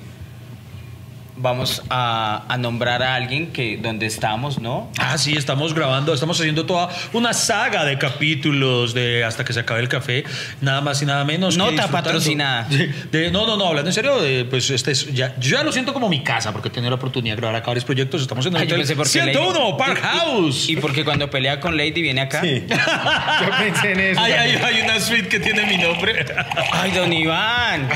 [1.42, 4.89] vamos a, a nombrar a alguien que donde estamos, ¿no?
[4.98, 9.60] Ah, sí, estamos grabando, estamos haciendo toda una saga de capítulos de hasta que se
[9.62, 10.24] acabe el café,
[10.62, 11.58] nada más y nada menos.
[11.58, 12.68] Nota patrocinada.
[13.12, 15.72] de- no, no, no, hablando en serio, de, pues este es, ya, yo ya lo
[15.72, 18.22] siento como mi casa porque he tenido la oportunidad de grabar acá varios proyectos.
[18.22, 20.70] Estamos en el yo hotel pensé porque 101 Lady- Park y- House.
[20.70, 22.42] Y, porque cuando pelea con Lady viene acá.
[22.42, 22.64] Sí.
[23.42, 24.22] Yo pensé en eso.
[24.22, 26.26] Ay, ay, hay una suite que tiene mi nombre.
[26.72, 27.88] Ay, don Iván.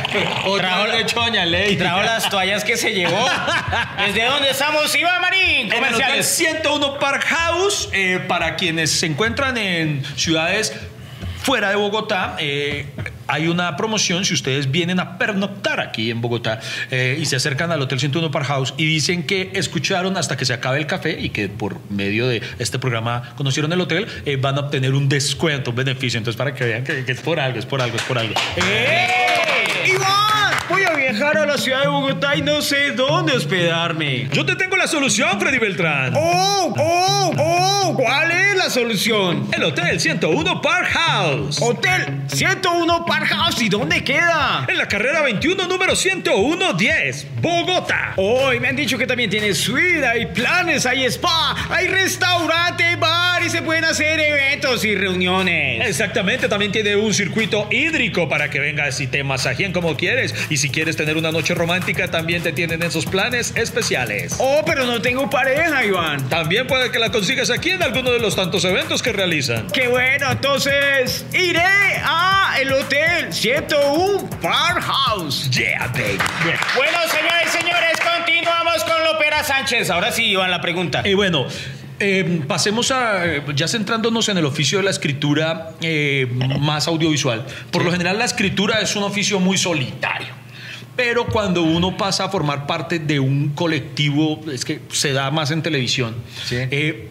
[0.57, 1.75] Trajo la choña, ley.
[1.75, 3.25] Trajo las toallas que se llevó.
[4.05, 5.69] ¿Desde dónde estamos, Iván Marín?
[5.69, 6.27] Comerciales.
[6.27, 10.73] 101 Park House, eh, para quienes se encuentran en ciudades
[11.45, 12.87] fuera de Bogotá, eh,
[13.27, 16.59] hay una promoción si ustedes vienen a pernoctar aquí en Bogotá
[16.89, 20.45] eh, y se acercan al Hotel 101 Park House y dicen que escucharon hasta que
[20.45, 24.37] se acabe el café y que por medio de este programa conocieron el hotel, eh,
[24.37, 26.17] van a obtener un descuento, un beneficio.
[26.17, 28.33] Entonces, para que vean que, que es por algo, es por algo, es por algo.
[28.57, 29.24] ¡Eh!
[31.15, 34.27] Viajar a la ciudad de Bogotá y no sé dónde hospedarme.
[34.33, 36.13] Yo te tengo la solución, Freddy Beltrán.
[36.13, 36.73] ¡Oh!
[36.77, 37.33] ¡Oh!
[37.37, 37.95] ¡Oh!
[37.95, 39.47] ¿Cuál es la solución?
[39.53, 41.61] El Hotel 101 Park House.
[41.61, 43.61] Hotel 101 Park House.
[43.61, 44.65] ¿Y dónde queda?
[44.67, 48.13] En la carrera 21, número 10110, Bogotá.
[48.17, 53.41] Hoy me han dicho que también tiene suite, hay planes, hay spa, hay restaurante, bar
[53.41, 55.87] y se pueden hacer eventos y reuniones.
[55.87, 60.33] Exactamente, también tiene un circuito hídrico para que vengas y te masajeen como quieres.
[60.49, 64.35] Y si quieres tener una noche romántica, también te tienen esos planes especiales.
[64.39, 66.27] Oh, pero no tengo pareja, Iván.
[66.29, 69.67] También puede que la consigas aquí en alguno de los tantos eventos que realizan.
[69.67, 71.61] Qué bueno, entonces iré
[72.03, 75.49] a el hotel 101 Park House.
[75.51, 76.17] Yeah, baby.
[76.75, 79.89] Bueno, señores y señores, continuamos con Lopera Sánchez.
[79.89, 81.01] Ahora sí, Iván, la pregunta.
[81.05, 81.47] Y bueno,
[81.99, 86.27] eh, pasemos a, eh, ya centrándonos en el oficio de la escritura eh,
[86.59, 87.45] más audiovisual.
[87.71, 90.44] Por lo general la escritura es un oficio muy solitario.
[90.95, 95.51] Pero cuando uno pasa a formar parte de un colectivo, es que se da más
[95.51, 96.15] en televisión.
[96.45, 96.55] Sí.
[96.59, 97.09] Eh,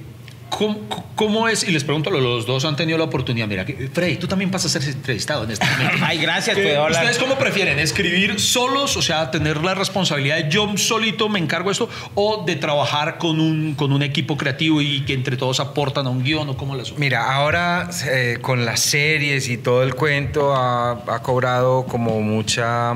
[0.50, 0.78] ¿cómo,
[1.16, 1.64] cómo es?
[1.64, 3.46] Y les pregunto, los dos han tenido la oportunidad.
[3.48, 5.96] Mira, que- Freddy, tú también vas a ser entrevistado en este momento.
[6.02, 6.78] Ay, gracias, Eh.
[6.90, 7.78] ¿Ustedes cómo prefieren?
[7.78, 12.44] ¿Escribir solos, o sea, tener la responsabilidad de yo solito me encargo de esto, o
[12.46, 16.22] de trabajar con un, con un equipo creativo y que entre todos aportan a un
[16.22, 20.92] guion o cómo les Mira, ahora eh, con las series y todo el cuento ha,
[20.92, 22.94] ha cobrado como mucha,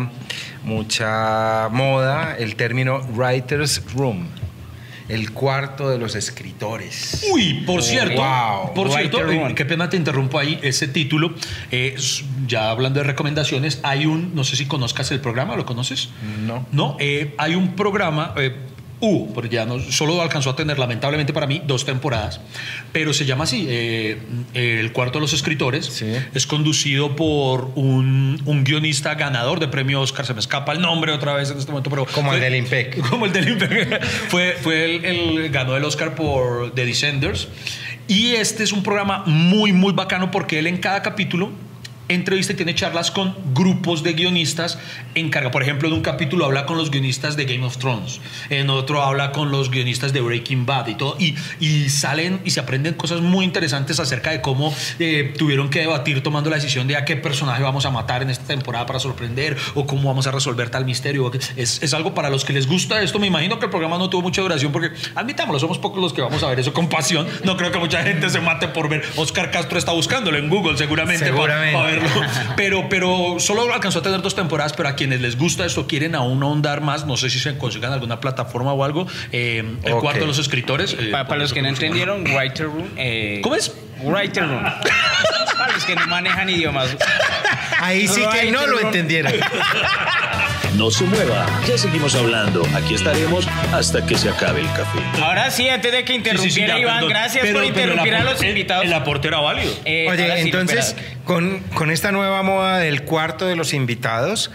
[0.68, 4.26] mucha moda el término writer's room,
[5.08, 7.26] el cuarto de los escritores.
[7.32, 8.74] Uy, por cierto, wow.
[8.74, 9.54] por cierto, eh, Room.
[9.54, 11.32] qué pena te interrumpo ahí, ese título,
[11.70, 11.96] eh,
[12.46, 16.10] ya hablando de recomendaciones, hay un, no sé si conozcas el programa, ¿lo conoces?
[16.46, 16.66] No.
[16.70, 18.54] No, eh, hay un programa, eh,
[19.01, 22.40] hubo, porque ya no, solo alcanzó a tener, lamentablemente para mí, dos temporadas,
[22.92, 24.18] pero se llama así, eh,
[24.55, 26.07] El Cuarto de los Escritores, Sí.
[26.34, 31.12] es conducido por un, un guionista ganador de premio Oscar, se me escapa el nombre
[31.12, 32.07] otra vez en este momento, pero...
[32.07, 32.99] Como el fue- del Impec.
[33.11, 34.03] como el del Impec.
[34.28, 37.49] fue fue el, el- ganó el Oscar por The Descenders.
[38.09, 41.51] Y este es un programa muy, muy bacano porque él en cada capítulo
[42.09, 44.78] entrevista y tiene charlas con grupos de guionistas.
[45.14, 48.70] Encarga, por ejemplo, en un capítulo habla con los guionistas de Game of Thrones, en
[48.70, 51.16] otro habla con los guionistas de Breaking Bad y todo.
[51.18, 51.36] Y,
[51.88, 56.50] salen y se aprenden cosas muy interesantes acerca de cómo eh, tuvieron que debatir tomando
[56.50, 59.86] la decisión de a qué personaje vamos a matar en esta temporada para sorprender o
[59.86, 61.30] cómo vamos a resolver tal misterio.
[61.56, 63.18] Es, es algo para los que les gusta esto.
[63.18, 66.22] Me imagino que el programa no tuvo mucha duración porque, admitámoslo, somos pocos los que
[66.22, 67.26] vamos a ver eso con pasión.
[67.44, 69.02] No creo que mucha gente se mate por ver.
[69.16, 71.97] Oscar Castro está buscándolo en Google seguramente, Seguramente.
[72.01, 72.22] Verlo.
[72.57, 76.14] Pero, pero solo alcanzó a tener dos temporadas, pero a quienes les gusta esto, quieren
[76.14, 79.07] aún ahondar más, no sé si se consigan alguna plataforma o algo.
[79.32, 80.96] eh, el cuarto de los escritores.
[80.99, 82.88] eh, Pa- para los que no entendieron, Writer Room.
[82.96, 83.72] eh, ¿Cómo es?
[84.01, 84.62] Writer Room.
[85.59, 86.96] para los que no manejan idiomas.
[87.80, 89.32] Ahí sí que no lo entendieron.
[90.76, 92.62] No se mueva, ya seguimos hablando.
[92.74, 94.99] Aquí estaremos hasta que se acabe el café.
[95.22, 97.09] Ahora sí, antes de que Sí, sí, interrumpiera sí, ya, Iván, perdón.
[97.11, 98.84] gracias Pero- por interrumpir a los el- invitados.
[98.84, 99.72] El aporte era válido.
[99.84, 100.94] Eh, Oye, entonces,
[101.24, 104.51] con, con esta nueva moda del cuarto de los invitados,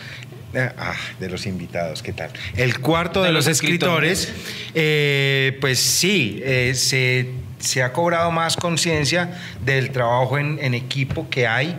[0.53, 2.29] eh, ah, de los invitados, ¿qué tal?
[2.55, 4.31] El cuarto de, De los, los escritores,
[4.75, 7.27] eh, pues sí, eh, se,
[7.63, 9.31] se ha cobrado más conciencia
[9.63, 11.75] del trabajo en, en equipo que hay,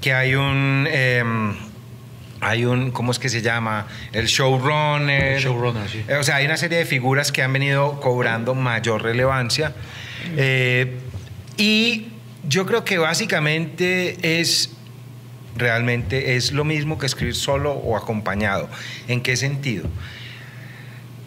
[0.00, 0.88] que hay un...
[0.90, 1.54] em,
[2.40, 3.88] hay un, ¿cómo es que se llama?
[4.12, 5.34] El showrunner.
[5.34, 6.04] El showrunner, sí.
[6.06, 9.74] Eh, O sea, hay una serie de figuras que han venido cobrando mayor relevancia.
[10.36, 10.98] Eh,
[11.56, 12.12] y
[12.48, 14.70] yo creo que básicamente es
[15.56, 18.68] realmente es lo mismo que escribir solo o acompañado.
[19.08, 19.88] ¿En qué sentido?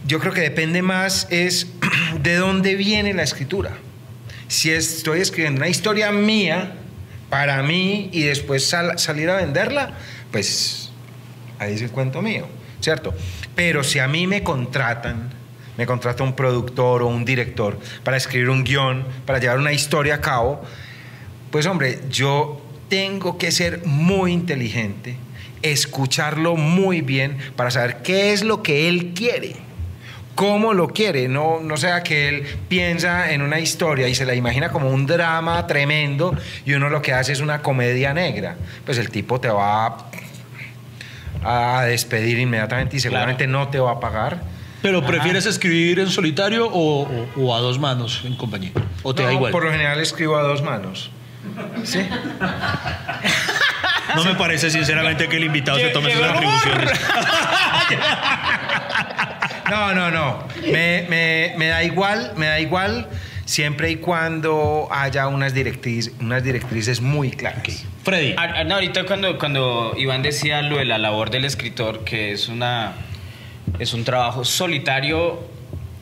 [0.07, 1.67] Yo creo que depende más es
[2.21, 3.71] de dónde viene la escritura.
[4.51, 6.73] Si estoy escribiendo una historia mía
[7.29, 9.93] para mí y después sal- salir a venderla,
[10.29, 10.91] pues
[11.57, 12.47] ahí es el cuento mío,
[12.81, 13.13] ¿cierto?
[13.55, 15.29] Pero si a mí me contratan,
[15.77, 20.15] me contrata un productor o un director para escribir un guion, para llevar una historia
[20.15, 20.61] a cabo,
[21.49, 25.15] pues hombre, yo tengo que ser muy inteligente,
[25.61, 29.55] escucharlo muy bien para saber qué es lo que él quiere
[30.35, 34.33] cómo lo quiere, no, no sea que él piensa en una historia y se la
[34.35, 38.55] imagina como un drama tremendo y uno lo que hace es una comedia negra.
[38.85, 39.97] Pues el tipo te va
[41.43, 44.41] a despedir inmediatamente y seguramente no te va a pagar.
[44.81, 48.71] ¿Pero prefieres escribir en solitario o, o- o a dos manos en compañía?
[49.03, 49.51] ¿O te da No, igual?
[49.51, 51.11] Por lo general escribo a dos manos.
[51.83, 51.99] ¿Sí?
[54.15, 56.91] No me parece sinceramente que el invitado se tome sus atribuciones.
[59.71, 60.43] No, no, no.
[60.63, 63.07] Me, me- me da igual, me da igual
[63.45, 67.85] siempre y cuando haya unas, directriz, unas directrices muy claras.
[68.03, 68.33] Freddy.
[68.37, 72.31] Ah, ah, no, ahorita cuando, cuando Iván decía lo de la labor del escritor, que
[72.33, 72.93] es una
[73.79, 75.39] es un trabajo solitario,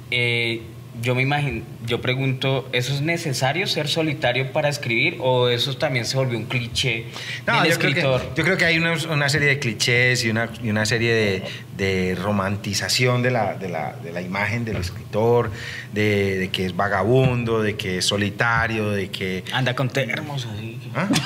[0.09, 0.61] eh,
[1.01, 6.05] yo me imagino, yo pregunto, ¿eso es necesario ser solitario para escribir o eso también
[6.05, 7.05] se volvió un cliché
[7.45, 8.21] No, del yo creo, escritor?
[8.21, 11.11] que, yo creo que hay una, una serie de clichés y una, y una serie
[11.13, 11.43] de,
[11.75, 15.51] de romantización de la, de, la, de la imagen del escritor,
[15.91, 19.43] de, de que es vagabundo, de que es solitario, de que...
[19.51, 20.79] Anda con termos así.
[20.95, 21.07] ¿Ah?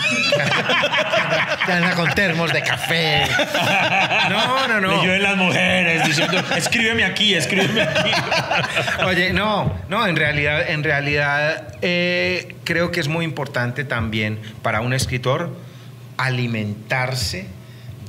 [1.66, 3.22] Que anda con termos de café.
[4.30, 5.02] No, no, no.
[5.02, 8.12] Leyó en las mujeres diciendo, escríbeme aquí, escríbeme aquí.
[9.06, 14.82] Oye, no, no, en realidad, en realidad eh, creo que es muy importante también para
[14.82, 15.56] un escritor
[16.18, 17.48] alimentarse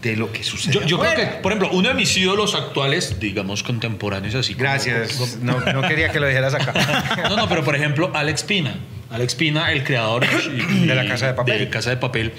[0.02, 0.74] de lo que sucede.
[0.74, 4.52] Yo, yo creo que, por ejemplo, uno de mis ídolos actuales, digamos contemporáneos así.
[4.52, 5.38] como- Gracias.
[5.40, 6.74] No, no quería que lo dijeras acá.
[7.30, 8.74] No, no, pero por ejemplo, Alex Pina.
[9.10, 11.58] Alex Pina, el creador y- De la Casa de Papel.
[11.58, 12.32] de Casa de Papel.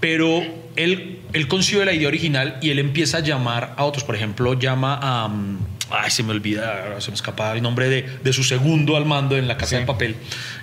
[0.00, 0.42] Pero
[0.76, 4.04] él, él concibe la idea original y él empieza a llamar a otros.
[4.04, 5.28] Por ejemplo, llama a.
[5.28, 5.58] mm,
[5.92, 9.36] Ay, se me olvida, se me escapa el nombre de, de su segundo al mando
[9.36, 9.80] en la Casa Sí.
[9.80, 10.16] de Papel.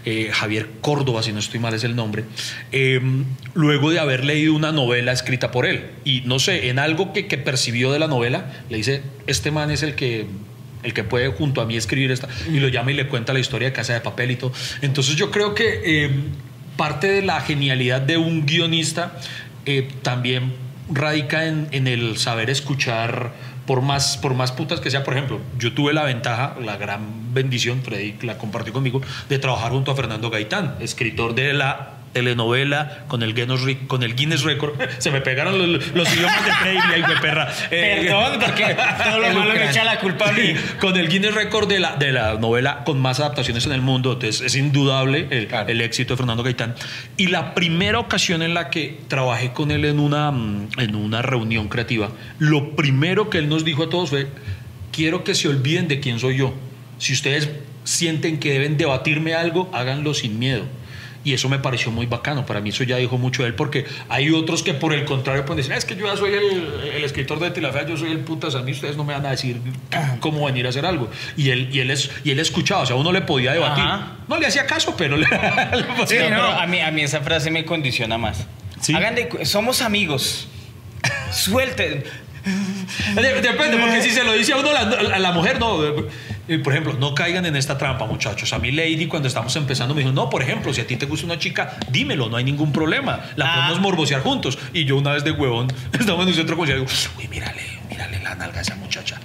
[0.05, 2.23] Eh, Javier Córdoba, si no estoy mal, es el nombre.
[2.71, 2.99] Eh,
[3.53, 5.85] luego de haber leído una novela escrita por él.
[6.03, 9.69] Y no sé, en algo que, que percibió de la novela, le dice: Este man
[9.71, 10.25] es el que
[10.81, 13.39] el que puede junto a mí escribir esta, y lo llama y le cuenta la
[13.39, 14.53] historia de Casa de Papel y todo.
[14.81, 16.09] Entonces yo creo que eh,
[16.77, 19.19] parte de la genialidad de un guionista
[19.65, 20.53] eh, también
[20.89, 23.33] radica en, en el saber escuchar,
[23.69, 25.03] por más, por más putas que sea.
[25.03, 28.99] Por ejemplo, yo tuve la ventaja, la gran bendición, Freddy la compartió conmigo,
[29.29, 34.15] de trabajar junto a Fernando Gaitán, escritor de la telenovela con el Guinness, con el
[34.15, 34.73] Guinness Record.
[34.99, 37.51] Se me pegaron los, los idiomas de Freddy, ahí fue perra.
[37.71, 40.53] Eh, Perdón, porque todo lo malo me echa la culpa a mí.
[40.79, 44.13] con el Guinness Record de la, de la novela con más adaptaciones en el mundo.
[44.13, 45.69] Entonces es indudable el, Claro.
[45.69, 46.75] el éxito de Fernando Gaitán.
[47.17, 50.29] Y la primera ocasión en la que trabajé con él en una,
[50.77, 54.27] en una reunión creativa, lo primero que él nos dijo a todos fue,
[54.91, 56.53] quiero que se olviden de quién soy yo.
[56.97, 57.49] Si ustedes
[57.83, 60.63] sienten que deben debatirme algo, háganlo sin miedo.
[61.29, 62.43] Y eso me pareció muy bacano.
[62.45, 65.45] Para mí eso ya dijo mucho de él, porque hay otros que por el contrario
[65.45, 68.11] pueden decir, "Ah, es que yo ya soy el, el escritor de Tilafea, yo soy
[68.11, 69.61] el putas, a mí ustedes no me van a decir
[70.21, 71.07] cómo venir a hacer algo.
[71.37, 73.83] Y él, y él, es, y él escuchaba, o sea, uno le podía debatir.
[73.83, 74.13] Ajá.
[74.27, 77.01] No le hacía caso, pero le, le podía- Sí, No, pero a mí, a mí
[77.03, 78.47] esa frase me condiciona más.
[78.81, 78.95] Sí.
[78.95, 80.47] Hagan de somos amigos.
[81.31, 82.03] Suelten.
[83.15, 85.77] De- Depende, porque si se lo dice a uno la, a la mujer, no.
[86.57, 88.51] Por ejemplo, no caigan en esta trampa, muchachos.
[88.53, 91.05] A mí Lady, cuando estamos empezando, me dijo, no, por ejemplo, si a ti te
[91.05, 93.19] gusta una chica, dímelo, no hay ningún problema.
[93.35, 93.55] La Ah.
[93.67, 94.57] podemos morbosear juntos.
[94.73, 95.67] Y yo una vez de huevón,
[95.99, 99.19] estamos en un centro comercial y digo, uy, mírale, mírale la nalga a esa muchacha.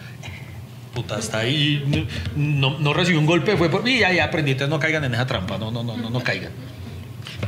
[0.95, 2.07] Puta, está ahí.
[2.37, 3.99] No, no recibió un golpe, fue por mí.
[3.99, 5.59] Ya, ya aprendí, entonces no caigan en esa trampa.
[5.59, 6.53] No, no, no, no, no caigan.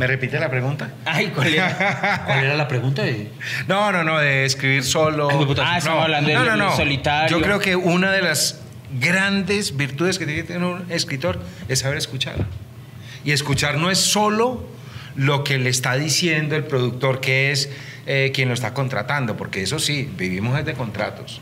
[0.00, 0.90] ¿Me repite la pregunta?
[1.04, 2.22] Ay, ¿cuál era?
[2.26, 3.02] ¿Cuál era la pregunta?
[3.02, 3.30] de-
[3.68, 5.28] No, no, no, de escribir solo.
[5.30, 7.38] Ay, Ah, estamos hablando de solitario.
[7.38, 8.62] Yo creo que una de las
[9.00, 12.46] grandes virtudes que tiene que tener un escritor es saber escuchar.
[13.24, 14.64] Y escuchar no es solo
[15.16, 17.70] lo que le está diciendo el productor, que es
[18.06, 21.40] eh, quien lo está contratando, porque eso sí, vivimos desde contratos.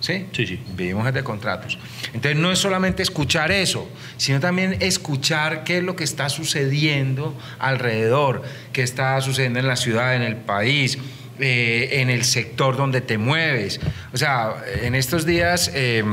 [0.00, 0.26] ¿Sí?
[0.32, 0.60] Sí, sí.
[0.76, 1.78] Vivimos desde contratos.
[2.12, 3.88] Entonces no es solamente escuchar eso,
[4.18, 8.42] sino también escuchar qué es lo que está sucediendo alrededor,
[8.72, 10.98] qué está sucediendo en la ciudad, en el país,
[11.40, 13.80] eh, en el sector donde te mueves.
[14.12, 16.04] O sea, en estos días eh,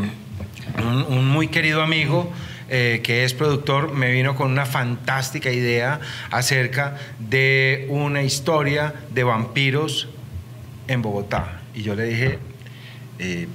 [0.82, 2.32] un, un muy querido amigo
[2.74, 6.00] eh, que es productor me vino con una fantástica idea
[6.32, 10.08] acerca de una historia de vampiros
[10.88, 11.60] en Bogotá.
[11.76, 12.40] Y yo le dije,
[13.20, 13.48] eh,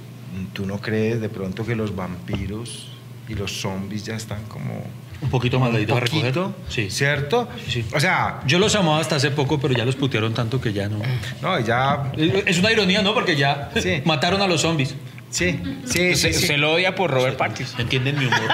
[0.53, 2.89] ¿tú no crees de pronto que los vampiros
[3.27, 4.85] y los zombies ya están como
[5.19, 6.35] Un poquito más a recoger.
[6.69, 6.91] Sí.
[6.91, 7.49] ¿cierto?
[7.67, 7.83] Sí.
[7.95, 10.87] O sea, Yo los amaba hasta hace poco, pero ya los putearon tanto que ya
[10.89, 10.99] no.
[11.41, 12.11] no, ya...
[12.45, 13.15] Es una ironía, ¿no?
[13.15, 14.01] Porque ya Sí.
[14.05, 14.93] mataron a los zombies.
[15.29, 16.11] Sí, sí, sí.
[16.13, 16.37] Usted, sí.
[16.43, 17.75] usted lo odia por Robert Partis.
[17.77, 18.39] ¿Entienden mi humor?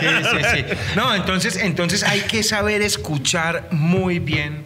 [0.00, 0.64] Sí, sí, sí.
[0.96, 4.64] No, entonces, entonces hay que saber escuchar muy bien,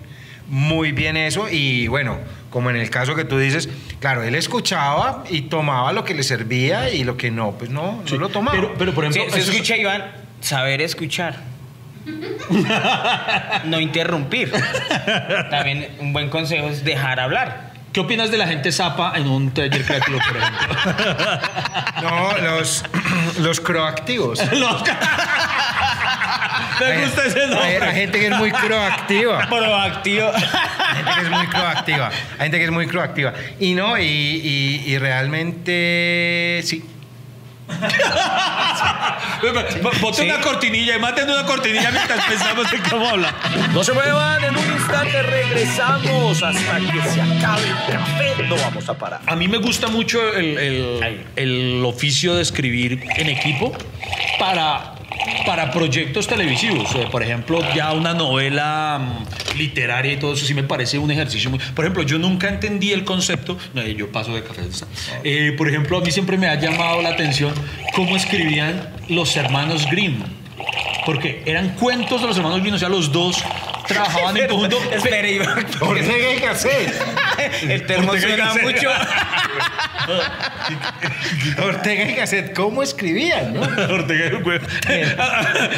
[0.49, 1.49] muy bien eso.
[1.49, 2.19] Y bueno,
[2.51, 3.69] como en el caso que tú dices,
[4.01, 8.03] claro, él escuchaba y tomaba lo que le servía y lo que no, pues no,
[8.11, 8.57] no lo tomaba.
[8.57, 10.05] Pero, pero por Sí, ejemplo, se escucha, Iván,
[10.41, 11.37] saber escuchar.
[13.65, 14.53] No interrumpir.
[15.51, 17.66] También un buen consejo es dejar hablar.
[17.97, 20.67] ¿Qué opinas de la gente zapa en un taller creativo, por ejemplo?
[22.03, 22.85] No, los,
[23.41, 24.39] los croactivos.
[24.53, 24.83] Los-
[26.81, 27.81] Me gusta ese Hay, nombre.
[27.89, 29.49] hay gente que es muy croactiva.
[29.49, 30.31] Proactivo.
[30.35, 32.11] Hay gente que es muy proactiva.
[32.39, 33.33] Hay gente que es muy proactiva.
[33.59, 36.85] Y no, y, y- y realmente sí.
[40.01, 43.35] Bote una cortinilla y maten una cortinilla mientras pensamos en cómo hablar.
[43.73, 48.43] No se muevan, en un instante regresamos hasta que se acabe el café.
[48.49, 49.21] No vamos a parar.
[49.27, 53.73] A mí me gusta mucho el, el- el oficio de escribir en equipo
[54.39, 54.95] para,
[55.45, 56.95] para proyectos televisivos.
[56.95, 61.11] Eh, por ejemplo, ya una novela mm, literaria y todo eso sí me parece un
[61.11, 61.59] ejercicio muy...
[61.59, 63.57] Por ejemplo, yo nunca entendí el concepto...
[63.75, 64.63] eh, yo paso de café.
[65.25, 67.55] Eh, por ejemplo, a mí siempre me ha llamado la atención
[67.95, 70.23] cómo escribían los hermanos Grimm.
[71.05, 73.43] Porque eran cuentos de los hermanos Grimm, o sea, los dos
[73.87, 74.79] trabajaban en conjunto.
[74.93, 75.67] Espere, Iván.
[75.81, 76.95] Ortega y Gasset.
[77.63, 78.91] El termo Ortega y suena mucho.
[81.63, 83.55] Ortega y Gasset, ¿cómo escribían?
[83.55, 83.63] No?
[83.95, 85.19] Ortega y Gasset.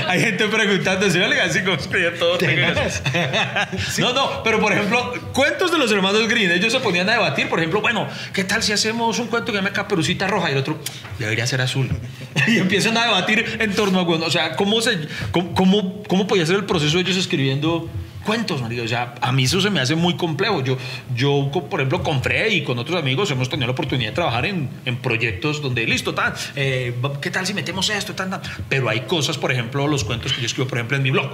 [0.08, 1.18] Hay gente preguntando, ¿sí?
[1.18, 3.98] Oiga, así como escribía todo Ortega y Gasset.
[3.98, 7.48] No, no, pero por ejemplo, cuentos de los hermanos Green, ellos se ponían a debatir,
[7.48, 10.58] por ejemplo, bueno, ¿qué tal si hacemos un cuento que llame Caperucita Roja y el
[10.58, 10.78] otro
[11.18, 11.88] debería ser azul?
[12.46, 14.98] Y empiezan a debatir en torno a, bueno, o sea, ¿cómo, se,
[15.32, 17.90] cómo, cómo, cómo podía ser el proceso de ellos escribiendo
[18.28, 18.84] cuentos, marido?
[18.84, 20.62] O sea, a mí eso se me hace muy complejo.
[20.62, 20.76] Yo,
[21.14, 24.44] yo por ejemplo, con Fred y con otros amigos hemos tenido la oportunidad de trabajar
[24.44, 28.42] en, en proyectos donde, listo, tal, eh, ¿qué tal si metemos esto, tan, tan?
[28.68, 31.30] Pero hay cosas, por ejemplo, los cuentos que yo escribo, por ejemplo, en mi blog.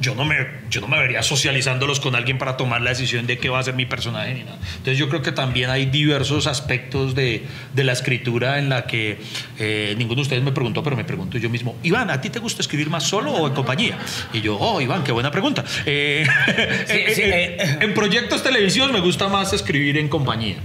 [0.00, 0.36] Yo no, me,
[0.70, 3.62] yo no me vería socializándolos con alguien para tomar la decisión de qué va a
[3.62, 4.56] ser mi personaje ni nada.
[4.76, 9.18] Entonces yo creo que también hay diversos aspectos de, de la escritura en la que
[9.58, 12.38] eh, ninguno de ustedes me preguntó, pero me pregunto yo mismo, Iván, ¿a ti te
[12.38, 13.98] gusta escribir más solo o en compañía?
[14.32, 15.64] Y yo, oh, Iván, qué buena pregunta.
[15.86, 20.56] Eh, eh, sí, en proyectos televisivos me gusta más escribir en compañía,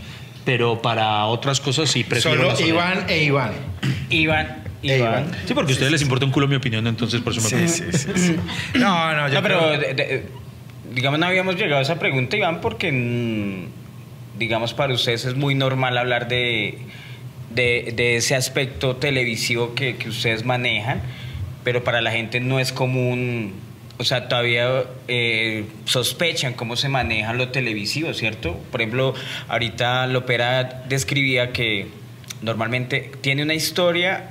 [0.46, 2.68] pero para otras cosas sí prefiero Solo.
[2.68, 3.54] Iván e Iván.
[4.12, 4.69] Iván.
[4.82, 5.32] Iván.
[5.46, 7.94] Sí, porque a ustedes les importa un culo mi opinión, entonces por eso me preguntan.
[7.94, 8.36] sí, sí.
[8.76, 10.24] No, no, yo No, pero creo- de- de-
[10.94, 15.54] digamos no habíamos llegado a esa pregunta, Iván, porque mm, digamos para ustedes es muy
[15.56, 16.78] normal hablar de,
[17.54, 21.02] de, de ese aspecto televisivo que, que ustedes manejan,
[21.64, 23.54] pero para la gente no es común,
[23.98, 28.58] o sea, todavía eh, sospechan cómo se maneja lo televisivo, ¿cierto?
[28.72, 29.14] Por ejemplo,
[29.50, 31.88] ahorita Lopera describía que
[32.42, 34.30] normalmente tiene una historia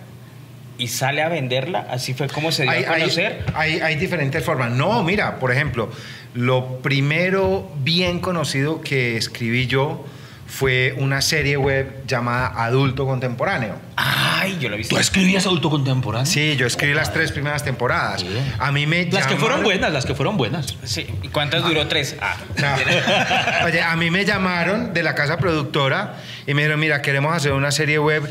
[0.78, 3.44] y sale a venderla, así fue como se dio hay, a conocer.
[3.54, 4.70] hay- hay diferentes formas.
[4.70, 5.90] No, mira, por ejemplo,
[6.34, 10.04] lo primero bien conocido que escribí yo
[10.46, 13.74] fue una serie web llamada Adulto Contemporáneo.
[13.96, 14.94] Ay, yo lo he visto.
[14.94, 16.24] ¿Tú escribías adulto contemporáneo?
[16.24, 18.24] Sí, yo escribí las tres primeras temporadas.
[18.58, 20.76] A mí me Las que fueron buenas, las que fueron buenas.
[20.84, 21.06] Sí.
[21.22, 21.86] ¿Y cuántas duró?
[21.88, 22.16] Tres.
[22.22, 22.36] Ah.
[22.56, 23.66] No.
[23.66, 26.14] Oye, a mí me llamaron de la casa productora
[26.46, 28.22] y me dijeron, mira, queremos hacer una serie web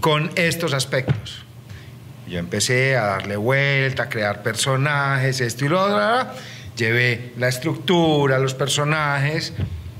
[0.00, 1.45] con estos aspectos.
[2.26, 6.30] Yo empecé a darle vuelta, a crear personajes, esto y lo otro.
[6.76, 9.52] Llevé la estructura, los personajes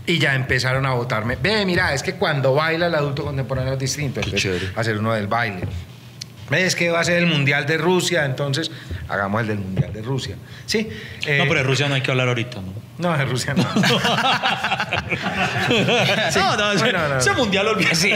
[0.06, 1.36] y ya empezaron a votarme.
[1.40, 4.20] Ve, mira, es que cuando baila el adulto contemporáneo es distinto.
[4.20, 5.62] Entonces, hacer uno del baile.
[6.50, 8.70] Es que va a ser el Mundial de Rusia, entonces
[9.08, 10.36] hagamos el del Mundial de Rusia.
[10.66, 10.88] Sí.
[11.26, 12.72] eh, no, pero de Rusia no hay que hablar ahorita, ¿no?
[12.98, 13.64] no, de Rusia no.
[16.30, 16.38] Sí.
[16.38, 17.36] No, no, ese, Bueno, no, ese no.
[17.36, 17.66] mundial.
[17.92, 18.12] Sí,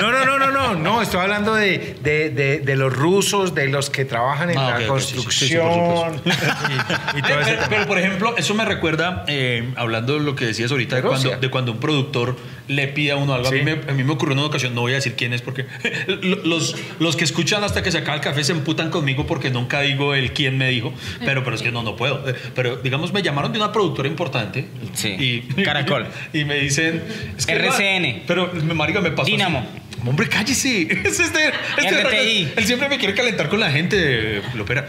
[0.00, 3.68] No, no, no, no, no, no, estoy hablando de, de, de, de los rusos, de
[3.68, 8.34] los que trabajan en Ah, la sí, por construcción y, y todo pero, por ejemplo,
[8.36, 12.36] eso me recuerda, eh, hablando de lo que decías ahorita, de, cuando, cuando un productor
[12.68, 13.48] le pide a uno algo.
[13.48, 15.32] A, mí me, a mí me ocurrió en una ocasión, no voy a decir quién
[15.32, 15.64] es, porque
[16.44, 19.80] los, los que escuchan hasta que se acaba el café se emputan conmigo porque nunca
[19.80, 20.92] digo el quién me dijo,
[21.24, 22.28] pero, pero es que no, no puedo.
[22.28, 24.66] Eh, Pero digamos, me llamaron de una productora importante.
[24.94, 25.08] Sí.
[25.18, 26.06] Y, Caracol.
[26.32, 27.02] Y, me dicen...
[27.36, 28.22] es que, RCN.
[28.26, 29.32] Pero, marica, me pasó así.
[29.32, 29.66] Dínamo.
[30.06, 30.82] Hombre, cállese.
[31.04, 32.52] Es este, este RTI.
[32.56, 34.86] Él siempre me quiere calentar con la gente, Lopera.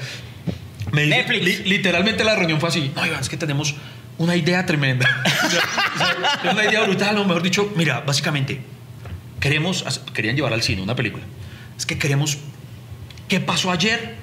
[0.92, 1.46] Me dice- Netflix.
[1.46, 2.92] li- literalmente la reunión fue así.
[2.96, 3.76] No, Iván, es que tenemos
[4.20, 5.08] una idea tremenda.
[5.26, 5.62] O sea,
[5.96, 8.62] o sea, una idea brutal, o mejor dicho, mira, básicamente,
[9.40, 11.24] queremos, querían llevar al cine una película.
[11.78, 12.38] Es que queremos,
[13.28, 14.20] ¿qué pasó ayer?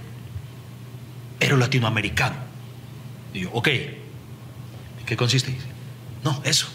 [1.38, 2.36] pero latinoamericano.
[3.32, 3.68] Y yo, ok.
[3.68, 5.50] ¿En qué consiste?
[5.50, 5.66] Dice,
[6.24, 6.66] no, eso.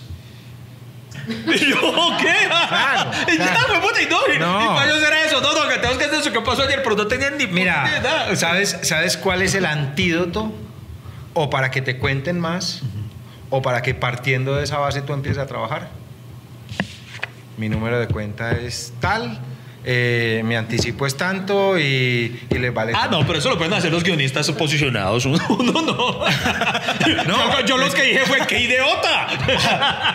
[1.28, 1.78] Y yo,
[2.20, 2.48] ¿qué?
[2.48, 3.68] Claro, y ya, claro.
[3.68, 4.64] güey, puta, y no, No.
[4.64, 5.42] ¿y cuándo será eso?
[5.42, 7.64] No, no, que tenemos que hacer eso que pasó ayer, pero no tenían ni puta
[7.64, 8.00] nada.
[8.00, 10.54] Mira, ¿sabes, ¿sabes cuál es el antídoto?
[11.34, 12.82] O para que te cuenten más,
[13.52, 15.90] o para que partiendo de esa base tú empieces a trabajar.
[17.58, 19.38] Mi número de cuenta es tal,
[19.84, 22.94] eh, mi anticipo es tanto y, y les vale.
[22.96, 23.20] Ah, tanto.
[23.22, 25.26] no, pero eso lo pueden hacer los guionistas posicionados.
[25.26, 26.26] Uno, uno no.
[27.28, 29.28] No, yo, yo los que dije fue, ¡qué idiota!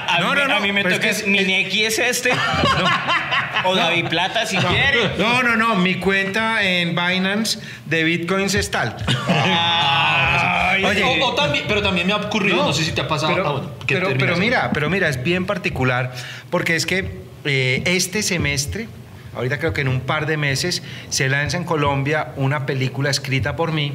[0.08, 1.84] A, No, mí, no, no, a mí me pero es toca, que es- mi Neki
[1.84, 2.30] es este.
[3.64, 5.12] o David Plata, si quiere.
[5.18, 8.96] No, no, no, mi cuenta en Binance de Bitcoins es tal.
[9.28, 13.08] Ay, Oye, O- o también- pero también me ha ocurrido, no, sé si te ha
[13.08, 13.32] pasado.
[13.34, 14.28] Pero, Ah, bueno, que pero, terminas.
[14.30, 16.12] pero mira, pero mira, es bien particular
[16.50, 18.88] porque es que eh, este semestre,
[19.36, 23.54] ahorita creo que en un par de meses, se lanza en Colombia una película escrita
[23.54, 23.92] por mí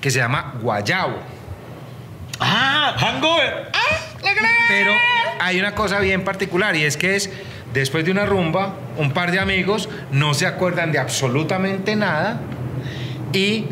[0.00, 1.16] que se llama Guayabo.
[2.40, 3.70] Ah, Hangover.
[4.68, 4.92] Pero
[5.40, 7.30] hay una cosa bien particular y es que es
[7.72, 12.40] después de una rumba, un par de amigos no se acuerdan de absolutamente nada
[13.32, 13.66] y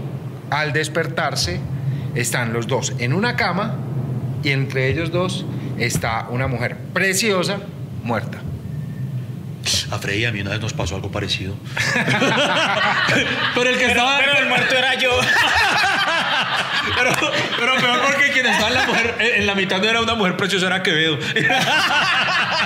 [0.50, 1.60] al despertarse
[2.14, 3.76] están los dos en una cama
[4.42, 5.44] y entre ellos dos
[5.78, 7.58] está una mujer preciosa
[8.02, 8.38] muerta.
[9.90, 11.54] A Freddy a mí una vez nos pasó algo parecido.
[13.54, 14.18] pero el que estaba.
[14.18, 15.10] Pero el muerto era yo.
[16.96, 17.12] Pero,
[17.58, 20.36] pero peor porque quien estaba en la, mujer, en la mitad no era una mujer
[20.36, 21.18] preciosa, era Quevedo.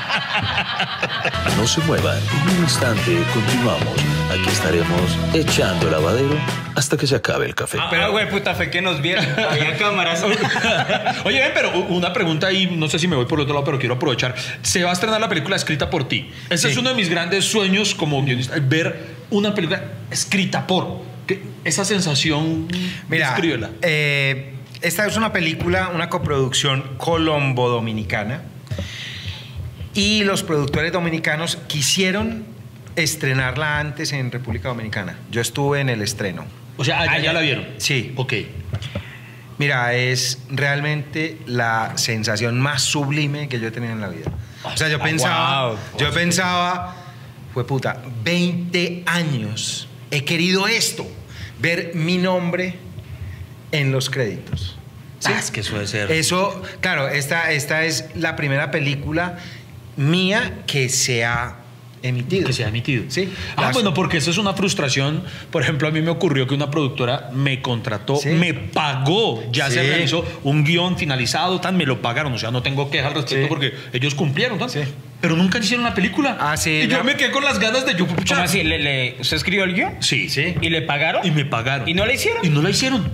[1.56, 3.94] No se muevan, en un instante continuamos.
[4.30, 6.36] Aquí estaremos echando lavadero
[6.74, 7.78] hasta que se acabe el café.
[7.90, 9.24] Pero, güey, puta, fue que nos vieron.
[9.50, 10.22] Había cámaras.
[11.24, 13.64] Oye, ven, pero una pregunta ahí, no sé si me voy por el otro lado,
[13.64, 14.34] pero quiero aprovechar.
[14.62, 16.30] Se va a estrenar la película escrita por ti.
[16.50, 16.72] Ese Sí.
[16.72, 21.02] es uno de mis grandes sueños como guionista, ver una película escrita por.
[21.26, 22.68] ¿Qué- esa sensación,
[23.08, 23.34] Mira,
[23.80, 28.42] eh, esta es una película, una coproducción colombo-dominicana
[29.94, 32.44] y los productores dominicanos quisieron
[32.96, 35.18] estrenarla antes en República Dominicana.
[35.30, 36.44] Yo estuve en el estreno.
[36.76, 37.32] O sea, allá Ah, ya ya.
[37.32, 37.66] la vieron.
[37.78, 38.12] Sí.
[38.16, 38.32] Ok.
[39.58, 44.30] Mira, es realmente la sensación más sublime que yo he tenido en la vida.
[44.64, 45.78] O sea, yo pensaba, wow.
[45.98, 46.96] yo pensaba,
[47.52, 51.06] fue puta, 20 años he querido esto,
[51.60, 52.74] ver mi nombre
[53.70, 54.76] en los créditos.
[55.20, 55.30] ¿Sí?
[55.32, 56.10] Ah, es que debe ser.
[56.10, 59.38] Eso, claro, esta, esta es la primera película
[59.96, 61.56] mía que se ha
[62.02, 62.46] emitido.
[62.46, 63.04] Que se ha emitido.
[63.08, 63.32] Sí.
[63.56, 65.24] Ah, Las- bueno, porque eso es una frustración.
[65.50, 68.28] Por ejemplo, a mí me ocurrió que una productora me contrató, Sí.
[68.30, 72.32] me pagó, ya se realizó un guion finalizado, tan, me lo pagaron.
[72.34, 73.48] O sea, no tengo queja al respecto Sí.
[73.48, 74.68] porque ellos cumplieron, tan.
[74.68, 74.80] Sí.
[75.22, 76.36] Pero nunca hicieron la película.
[76.38, 78.06] Ah, sí, Y yo me quedé con las ganas de yo.
[78.06, 78.62] ¿Cómo así?
[78.62, 79.94] ¿Le, le- ¿Usted escribió el guion?
[80.00, 80.28] Sí.
[80.28, 80.54] Sí.
[80.60, 81.26] ¿Y le pagaron?
[81.26, 81.88] Y me pagaron.
[81.88, 82.44] ¿Y no la hicieron?
[82.44, 83.10] Y no la hicieron.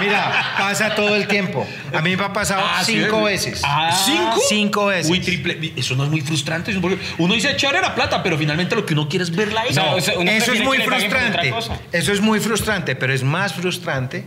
[0.00, 1.66] Mira, pasa todo el tiempo.
[1.94, 3.62] A mí me ha pasado Ah, cinco es- veces.
[3.64, 3.90] Ah.
[4.04, 4.40] ¿Cinco?
[4.48, 5.10] Cinco veces.
[5.10, 5.72] Uy, triple.
[5.76, 6.74] Eso no es muy frustrante.
[7.18, 9.74] Uno dice echar era plata, pero finalmente lo que uno quiere es verla ahí.
[9.74, 11.54] No, o sea, uno Eso es muy frustrante.
[11.92, 14.24] Eso es muy frustrante, pero es más frustrante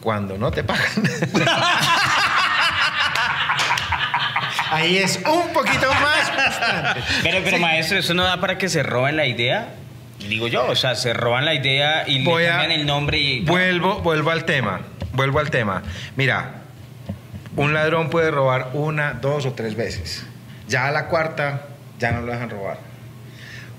[0.00, 0.84] cuando no te pagan.
[4.70, 7.02] Ahí es un poquito más frustrante.
[7.22, 9.74] Pero, pero maestro, ¿eso no da para que se roben la idea?
[10.28, 13.18] Digo yo, o sea, se roban la idea y Voy le a- cambian el nombre
[13.18, 13.40] y...
[13.40, 14.80] Vuelvo, vuelvo al tema.
[15.12, 15.82] Vuelvo al tema.
[16.16, 16.62] Mira,
[17.56, 20.24] un ladrón puede robar una, dos o tres veces.
[20.68, 21.66] Ya a la cuarta,
[21.98, 22.78] ya no lo dejan robar.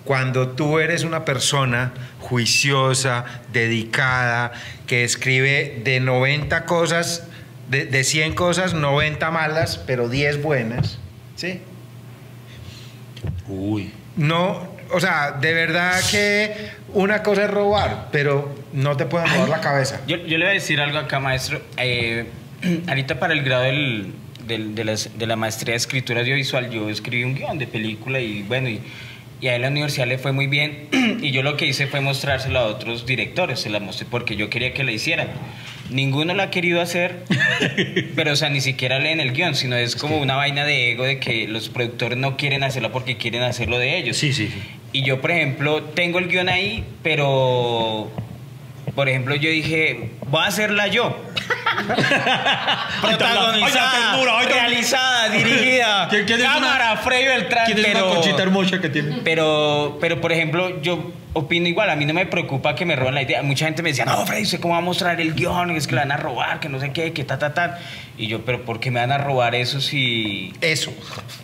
[0.05, 3.23] Cuando tú eres una persona juiciosa,
[3.53, 4.51] dedicada,
[4.85, 7.27] que escribe de 90 cosas,
[7.69, 10.99] de, de 100 cosas, 90 malas, pero 10 buenas,
[11.35, 11.61] ¿sí?
[13.47, 13.93] Uy.
[14.17, 16.53] No, o sea, de verdad que
[16.93, 20.01] una cosa es robar, pero no te pueden robar la cabeza.
[20.07, 21.61] Yo, yo le voy a decir algo acá, maestro.
[21.77, 22.25] Eh,
[22.87, 24.13] ahorita para el grado del-
[24.47, 28.19] del- de, las- de la maestría de escritura audiovisual, yo escribí un guion de película
[28.19, 28.79] y bueno, y,
[29.41, 30.87] y a él la universidad le fue muy bien.
[31.21, 34.49] y yo lo que hice fue mostrárselo a otros directores, se la mostré porque yo
[34.49, 35.27] quería que la hicieran.
[35.89, 37.23] Ninguno la ha querido hacer,
[38.15, 41.03] pero o sea, ni siquiera leen el guion, sino es como una vaina de ego
[41.03, 44.17] de que los productores no quieren hacerlo porque quieren hacerlo de ellos.
[44.17, 44.61] Sí, sí, sí.
[44.93, 48.11] Y yo, por ejemplo, tengo el guion ahí, pero.
[48.95, 51.17] Por ejemplo, yo dije, voy a hacerla yo.
[53.03, 56.07] La ternura, ay, la- realizada, dirigida.
[56.11, 57.65] ¿Quién- quién es cámara, Frey Beltrán.
[57.65, 59.17] ¿Quién es pero, una conchita hermosa que tiene?
[59.23, 63.15] pero, pero, por ejemplo, yo opino igual, a mí no me preocupa que me roben
[63.15, 63.41] la idea.
[63.41, 65.71] Mucha gente me decía, no, Freddy, ¿usted cómo va a mostrar el guion?
[65.71, 67.79] Es que le van a robar, que no sé qué, que ta, ta, ta.
[68.17, 70.53] Y yo, pero ¿por qué me van a robar eso si...?
[70.61, 70.93] Eso.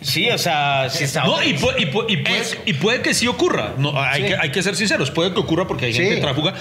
[0.00, 1.24] Sí, o sea, si está...
[1.24, 3.72] No, y, pu- y y puede, y puede que sí ocurra.
[3.76, 4.28] No, hay, Sí.
[4.28, 5.10] que, hay que ser sinceros.
[5.10, 6.02] Puede que ocurra porque hay Sí.
[6.04, 6.54] gente tráfuga.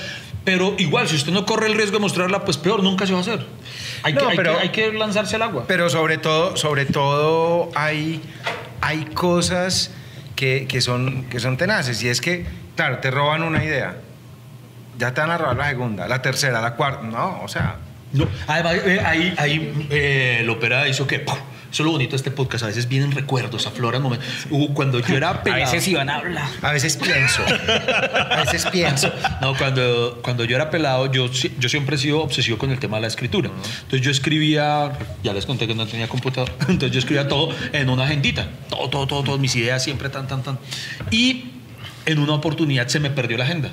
[0.46, 3.20] Pero igual, si usted no corre el riesgo de mostrarla, pues peor, nunca se va
[3.20, 3.46] a hacer.
[4.04, 5.66] Hay, No, que, hay pero- que- hay que lanzarse al agua.
[5.68, 8.22] Pero sobre todo, sobre todo hay,
[8.82, 9.92] hay cosas
[10.36, 12.02] que, que son, que son tenaces.
[12.04, 13.98] Y es que, claro, te roban una idea.
[14.98, 17.04] Ya te van a robar la segunda, la tercera, la cuarta.
[17.06, 17.76] No, o sea,
[18.12, 21.20] No, además, eh, ahí, ahí eh, el ópera hizo que.
[21.20, 21.36] ¡pum!
[21.72, 22.64] Eso es lo bonito de este podcast.
[22.64, 24.28] A veces vienen recuerdos, afloran momentos.
[24.50, 25.72] Uh, cuando yo era A pelado.
[25.72, 26.50] veces iban a hablar.
[26.62, 27.44] a veces pienso.
[28.32, 29.12] A veces pienso.
[29.42, 32.98] No, cuando, cuando yo era pelado, yo, yo siempre he sido obsesivo con el tema
[32.98, 33.52] de la escritura.
[33.82, 34.92] Entonces yo escribía,
[35.24, 38.48] ya les conté que no tenía computador, entonces yo escribía todo en una agendita.
[38.70, 40.58] Todo, todo, todo, todas mis ideas siempre tan, tan, tan.
[41.12, 41.52] Y
[42.06, 43.70] en una oportunidad se me perdió la agenda.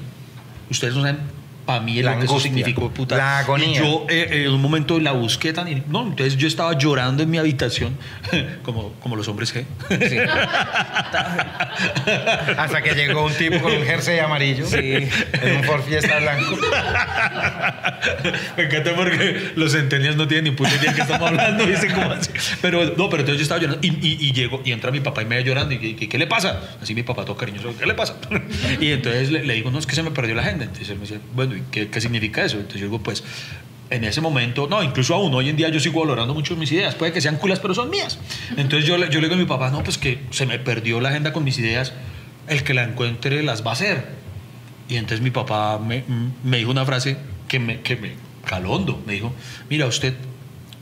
[0.71, 1.21] Ustedes no saben
[1.67, 3.17] para mí La lo que eso significó, puta.
[3.17, 3.69] la agonía.
[3.69, 5.69] Y yo eh, en un momento la busqué tan...
[5.69, 7.97] y- No, entonces yo estaba llorando en mi habitación,
[8.63, 9.65] como, como los hombres G.
[12.57, 14.77] Hasta que llegó un tipo con un jersey amarillo Sí.
[14.79, 16.57] en un Ford Fiesta blanco.
[18.57, 21.67] Me encanta porque los centenias no tienen ni puta idea de qué estamos hablando.
[21.67, 22.31] Dicen como así.
[22.63, 25.23] Pero no, pero entonces yo estaba llorando y, y, y llego y entra mi papá
[25.23, 25.75] y me ve llorando.
[25.75, 26.61] Y, y, ¿qué le pasa?
[26.83, 28.17] Así mi papá todo cariñoso, ¿qué le pasa?
[28.81, 30.65] Y entonces le, le digo, no, es que se me perdió la agenda.
[30.65, 32.57] Entonces él me dice, bueno, ¿y qué, qué significa eso?
[32.57, 33.23] Entonces yo digo, pues
[33.91, 36.95] en ese momento, no, incluso aún hoy en día yo sigo valorando mucho mis ideas.
[36.95, 38.19] Puede que sean culas, pero son mías.
[38.57, 41.11] Entonces yo, yo le digo a mi papá, no, pues que se me perdió la
[41.11, 41.93] agenda con mis ideas.
[42.49, 44.07] El que la encuentre las va a hacer.
[44.89, 46.05] Y entonces mi papá me,
[46.45, 47.17] me dijo una frase
[47.49, 48.13] que me, que me
[48.45, 49.03] caló hondo.
[49.07, 49.33] Me dijo,
[49.71, 50.15] mira, a usted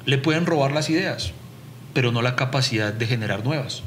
[0.07, 1.33] le pueden robar las ideas,
[1.93, 3.83] pero no la capacidad de generar nuevas.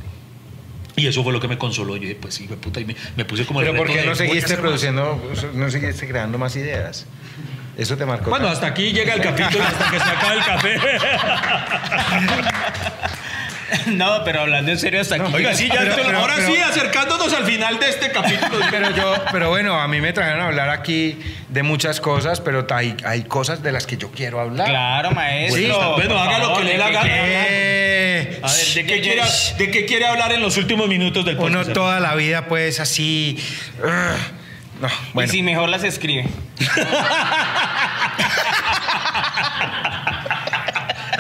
[0.98, 1.96] Y eso fue lo que me consoló.
[1.96, 4.04] Yo dije, pues sí, me puta, y me, me puse como el Pero ¿por qué
[4.04, 4.60] no seguiste más.
[4.62, 7.06] produciendo, no seguiste creando más ideas?
[7.78, 8.32] Eso te marcó.
[8.32, 8.56] Bueno, tanto.
[8.56, 10.80] hasta aquí llega el capítulo, hasta que se acabe el café.
[13.88, 15.34] No, pero hablando en serio hasta aquí.
[15.34, 18.60] Oiga, sí, ya Pero- esto- pero- ahora pero- sí, acercándonos al final de este capítulo.
[18.72, 21.18] Pero yo, pero bueno, a mí me trajeron a hablar aquí
[21.50, 24.68] de muchas cosas, pero hay, hay cosas de las que yo quiero hablar.
[24.70, 25.58] Claro, maestro.
[25.62, 26.76] Sí, por bueno, haga lo que le.
[26.76, 29.22] Eh, A ver, ¿de qué, quiere,
[29.58, 31.74] ¿de qué quiere hablar en los últimos minutos del uno podcast?
[31.74, 33.38] toda la vida pues así...
[33.80, 33.88] ugh,
[34.82, 35.32] no, bueno.
[35.32, 36.26] Y si mejor las escribe.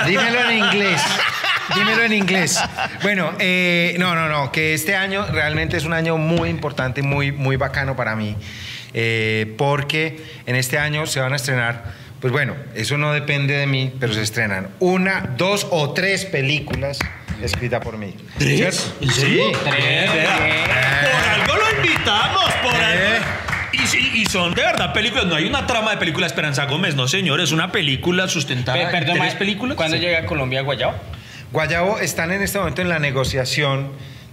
[0.06, 1.02] Dímelo en inglés.
[1.76, 2.59] Dímelo en inglés.
[3.03, 7.32] Bueno, eh, no, no, no, que este año realmente es un año muy importante, muy,
[7.32, 8.36] muy bacano para mí,
[8.93, 11.84] eh, porque en este año se van a estrenar,
[12.22, 16.99] pues bueno, eso no depende de mí, pero se estrenan una, dos o tres películas
[17.41, 18.15] escritas por mí.
[18.39, 18.93] ¿Tres?
[19.01, 19.41] Sí.
[19.63, 20.09] Tres.
[20.09, 22.78] Por algo lo invitamos, por Eh.
[22.84, 23.26] algo.
[23.74, 27.07] Y, y son de verdad películas, no hay una trama de película Esperanza Gómez, no
[27.07, 29.78] señor, es una película sustentada Pe- Perdón, tres películas.
[29.78, 30.01] ¿Cuándo Sí.
[30.03, 30.95] llega a Colombia Guayabo?
[31.52, 33.91] Guayabo están en este momento en la negociación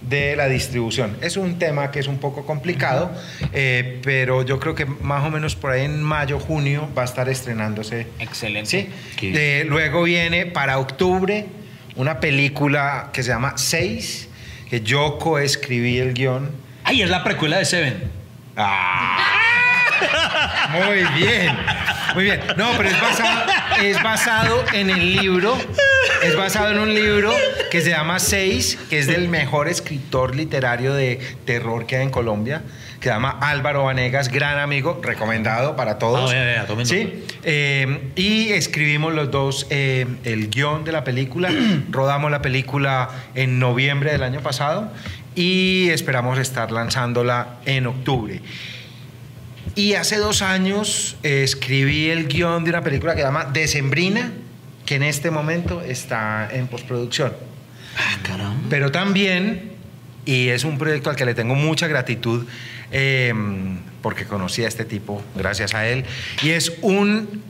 [0.08, 1.16] de la distribución.
[1.22, 3.10] Es un tema que es un poco complicado,
[3.52, 7.04] eh, pero yo creo que más o menos por ahí en mayo, junio va a
[7.04, 8.08] estar estrenándose.
[8.18, 8.68] Excelente.
[8.70, 8.88] Sí.
[9.20, 11.46] Eh, luego viene para octubre
[11.96, 14.28] una película que se llama Seis,
[14.68, 16.50] que yo coescribí el guion.
[16.82, 18.02] Ay, es la precuela de Seven.
[20.70, 21.56] Muy bien,
[22.14, 22.40] muy bien.
[22.56, 23.52] No, pero es basado,
[23.82, 25.56] es basado en el libro,
[26.22, 27.32] es basado en un libro
[27.70, 32.10] que se llama Seis, que es del mejor escritor literario de terror que hay en
[32.10, 32.62] Colombia,
[33.00, 36.30] que se llama Álvaro Vanegas, gran amigo, recomendado para todos.
[36.30, 41.50] Ah, vea, vea, Sí, eh, y escribimos los dos eh, el guion de la película,
[41.90, 44.90] rodamos la película en noviembre del año pasado
[45.34, 48.40] y esperamos estar lanzándola en octubre.
[49.74, 54.32] Y hace dos años eh, escribí el guion de una película que se llama Decembrina,
[54.86, 57.32] que en este momento está en postproducción.
[57.96, 58.60] Ah, caramba.
[58.68, 59.72] Pero también,
[60.24, 62.46] y es un proyecto al que le tengo mucha gratitud,
[62.90, 63.32] eh,
[64.02, 66.04] porque conocí a este tipo gracias a él,
[66.42, 67.42] y es un,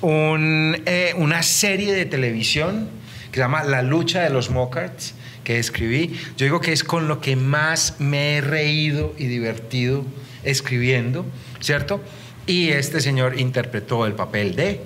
[0.00, 2.88] un, eh, una serie de televisión
[3.30, 5.14] que se llama La lucha de los Mocards,
[5.44, 6.16] que escribí.
[6.36, 10.04] Yo digo que es con lo que más me he reído y divertido
[10.42, 11.26] escribiendo,
[11.60, 12.02] ¿cierto?
[12.46, 14.82] Y este señor interpretó el papel de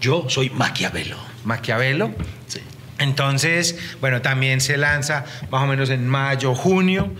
[0.00, 1.16] Yo soy Maquiavelo.
[1.44, 2.10] Maquiavelo.
[2.46, 2.60] Sí.
[2.98, 7.12] Entonces, bueno, también se lanza más o menos en mayo, junio.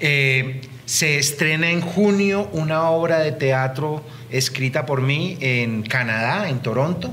[0.00, 6.60] Eh, se estrena en junio una obra de teatro escrita por mí en Canadá, en
[6.60, 7.10] Toronto.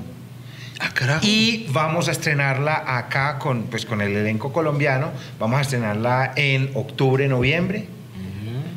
[0.79, 1.25] Ah, carajo.
[1.25, 5.11] Y vamos a estrenarla acá con, pues, con el elenco colombiano.
[5.39, 7.85] Vamos a estrenarla en octubre, noviembre.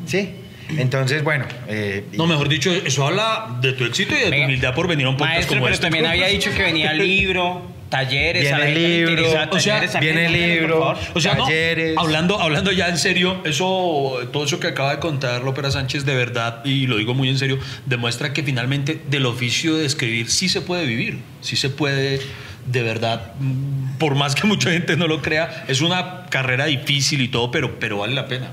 [0.06, 0.43] ¿Sí?
[0.68, 1.44] Entonces, bueno.
[1.68, 4.88] eh, No, mejor dicho, eso habla de tu éxito y de tu Venga, humildad por
[4.88, 5.86] venir a un podcast Maestro, como pero este.
[5.86, 9.60] también había dicho que venía libro, talleres, Viene a la gente le libro, interesa o
[9.60, 10.94] sea, talleres, viene libro.
[11.14, 11.96] O sea, no, talleres.
[11.98, 16.14] hablando, hablando ya en serio, eso, todo eso que acaba de contar López Sánchez de
[16.14, 20.48] verdad, y lo digo muy en serio, demuestra que finalmente del oficio de escribir sí
[20.48, 22.20] se puede vivir, sí se puede
[22.66, 27.20] de verdad, mm, por más que mucha gente no lo crea, es una carrera difícil
[27.20, 28.52] y todo, pero, pero vale la pena.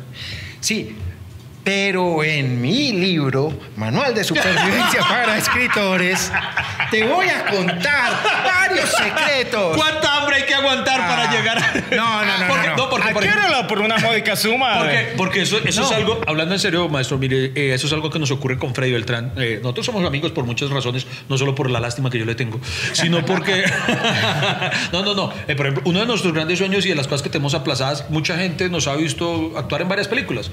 [0.60, 0.96] Sí,
[1.64, 6.32] pero en mi libro, Manual de Supervivencia para Escritores,
[6.90, 8.14] te voy a contar
[8.46, 9.78] varios secretos.
[9.78, 11.96] ¿Cuánta hambre hay que aguantar Ah, para llegar a...
[11.96, 12.90] no, no, no, Porque, no, no.
[12.90, 14.80] porque, por por una módica suma.
[14.82, 18.10] Porque, porque eso, eso es algo, hablando en serio, maestro, mire, eh, eso es algo
[18.10, 19.34] que nos ocurre con Freddy Beltrán.
[19.38, 22.36] Eh, nosotros somos amigos por muchas razones, no solo por la lástima que yo le
[22.36, 22.60] tengo,
[22.94, 23.64] sino porque.
[24.92, 25.32] no, no, no.
[25.48, 28.10] Eh, por ejemplo, uno de nuestros grandes sueños y de las cosas que tenemos aplazadas,
[28.10, 30.52] mucha gente nos ha visto actuar en varias películas,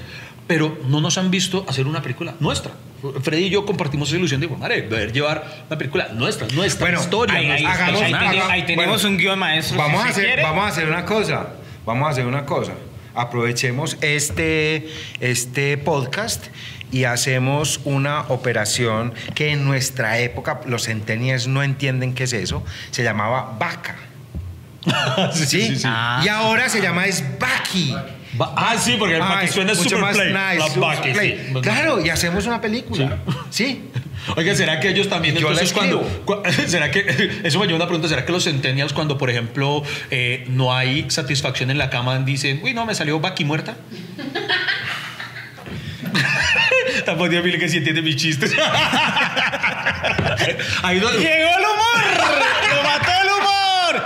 [0.49, 2.71] pero no nos han visto hacer una película nuestra.
[3.21, 6.99] Freddy y yo compartimos esa ilusión de, madre, poder llevar una película nuestra, nuestra Bueno,
[6.99, 7.35] historia.
[7.35, 8.29] ahí, ahí, hagamos- ahí personajes.
[8.31, 9.77] tenemos- ahí tenemos bueno, un guion maestro.
[9.77, 10.41] Vamos, si a hacer, quiere.
[10.43, 11.47] vamos a hacer una cosa.
[11.85, 12.73] Vamos a hacer una cosa.
[13.15, 14.89] Aprovechemos este,
[15.19, 16.47] este podcast
[16.91, 22.63] y hacemos una operación que en nuestra época los centenias no entienden qué es eso.
[22.89, 23.95] Se llamaba vaca.
[25.33, 25.61] Sí, ¿Sí?
[25.67, 25.83] sí, sí.
[25.85, 26.21] Ah.
[26.25, 27.95] Y ahora se llama es Baki.
[28.55, 30.27] Ah, sí, porque el Ay, suena mucho super más play.
[30.33, 31.49] nice, La super Baki, play.
[31.53, 31.61] sí.
[31.61, 33.17] Claro, y hacemos una película.
[33.49, 33.89] Sí.
[34.35, 36.05] Oiga, ¿será que ellos también Yo entonces cuando,
[36.67, 36.99] será que
[37.43, 40.75] eso me lleva a una pregunta, ¿será que los centennials cuando por ejemplo eh, no
[40.75, 43.77] hay satisfacción en la cama dicen, "Uy, no, me salió Baki muerta"?
[47.05, 48.53] Tampoco mío que sí entiende mis chistes.
[50.83, 52.03] Ahí ¡Llegó el humor!
[52.75, 54.03] ¡Lo mató el humor!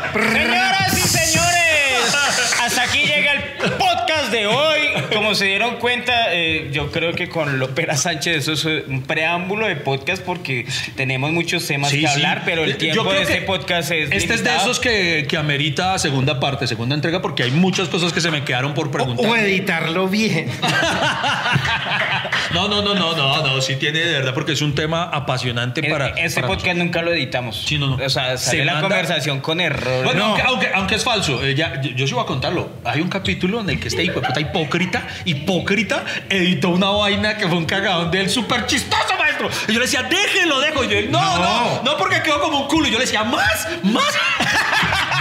[4.34, 4.80] De hoy.
[5.14, 9.66] Como se dieron cuenta, eh, yo creo que con López Sánchez eso es un preámbulo
[9.68, 10.66] de podcast porque
[10.96, 12.14] tenemos muchos temas Sí, que sí.
[12.14, 14.80] hablar, pero el Yo tiempo creo de este que podcast es Este es de esos
[14.80, 18.74] que, que amerita segunda parte, segunda entrega, porque hay muchas cosas que se me quedaron
[18.74, 19.26] por O, preguntar.
[19.26, 20.50] o editarlo bien.
[22.54, 25.86] No, no, no, no, no, no, sí tiene de verdad, porque es un tema apasionante
[25.86, 26.10] Eh, para.
[26.10, 27.64] Este para podcast nunca lo editamos.
[27.66, 28.06] Sí, no, no.
[28.06, 30.04] O sea, Se sale la manda- conversación con errores.
[30.04, 30.26] Bueno, No.
[30.28, 32.70] aunque, aunque, aunque es falso, eh, ya, yo, yo sí voy a contarlo.
[32.86, 37.48] Hay un capítulo en el que este hijo puta hipócrita, hipócrita, editó una vaina que
[37.48, 39.50] fue un cagadón de él súper chistoso, maestro.
[39.68, 40.84] Y yo le decía, déjelo, dejo.
[40.84, 41.84] Y yo, no, no, No.
[41.84, 42.88] no, porque quedó como un culo.
[42.88, 44.14] Y yo le decía, más, más.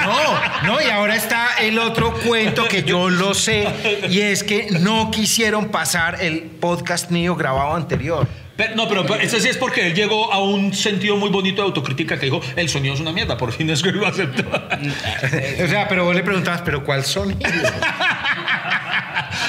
[0.05, 3.69] No, no, y ahora está el otro cuento que yo lo sé,
[4.09, 8.27] y es que no quisieron pasar el podcast mío grabado anterior.
[8.57, 11.63] Pero- no, pero, pero ese sí es porque él llegó a un sentido muy bonito
[11.63, 13.37] de autocrítica que dijo, el sonido es una mierda.
[13.37, 14.43] Por fin es que lo aceptó.
[15.65, 17.41] O sea, pero vos le preguntabas, ¿pero cuál sonido?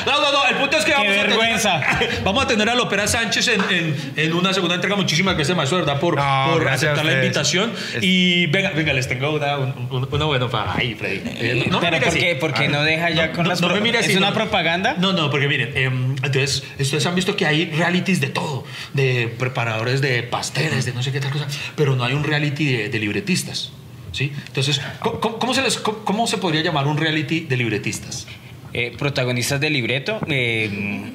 [0.06, 1.78] No, no, no, el punto es que vamos vergüenza.
[1.78, 4.96] a tener, vamos a tener a Lopera Sánchez en, en- en una segunda entrega.
[4.96, 6.00] Muchísimas gracias, maestro, ¿verdad?
[6.00, 7.72] Por, No, por aceptar la invitación.
[8.02, 11.22] Y venga, venga, les tengo una, un- un- una buena para ahí, Freddy.
[11.26, 14.12] Eh, no pero ¿por qué, qué no deja ya con las no me pro- así,
[14.12, 14.96] ¿Es una propaganda?
[14.98, 19.34] No, no, porque miren, em, entonces, ustedes han visto que hay realities de todo, de
[19.38, 22.90] preparadores de pasteles, de no sé qué tal cosa, pero no hay un reality de,
[22.90, 23.72] de libretistas.
[24.12, 24.32] ¿Sí?
[24.48, 28.28] Entonces, ¿cómo, cómo- cómo se les, cómo, cómo se podría llamar un reality de libretistas?
[28.74, 30.20] Eh, protagonistas del libreto.
[30.28, 31.12] eh,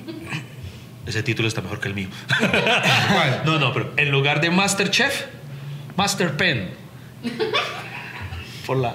[1.07, 2.09] Ese título está mejor que el mío.
[2.39, 3.43] ¿Cuál?
[3.45, 5.25] No, no, pero en lugar de Masterchef,
[5.97, 6.71] Master Pen.
[8.67, 8.95] Por la.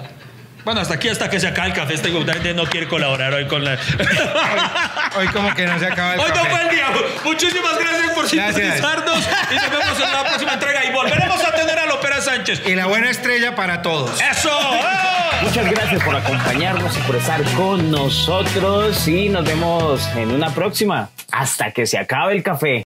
[0.64, 1.92] Bueno, hasta aquí, hasta que se acabe el café.
[1.94, 3.76] Este gente no quiere colaborar hoy con la.
[5.18, 6.50] Hoy como que no se acaba el Hoy no café.
[6.50, 6.86] fue el día.
[7.24, 8.54] Muchísimas gracias por Gracias.
[8.54, 9.28] sintonizarnos.
[9.50, 10.84] Y nos vemos en la próxima entrega.
[10.86, 11.83] Y volveremos a tener a
[12.24, 12.62] Sánchez.
[12.66, 14.18] Y la buena estrella para todos.
[14.20, 14.50] ¡Eso!
[15.42, 21.10] Muchas gracias por acompañarnos y por estar con nosotros y nos vemos en una próxima.
[21.30, 22.82] Hasta que se acabe el café.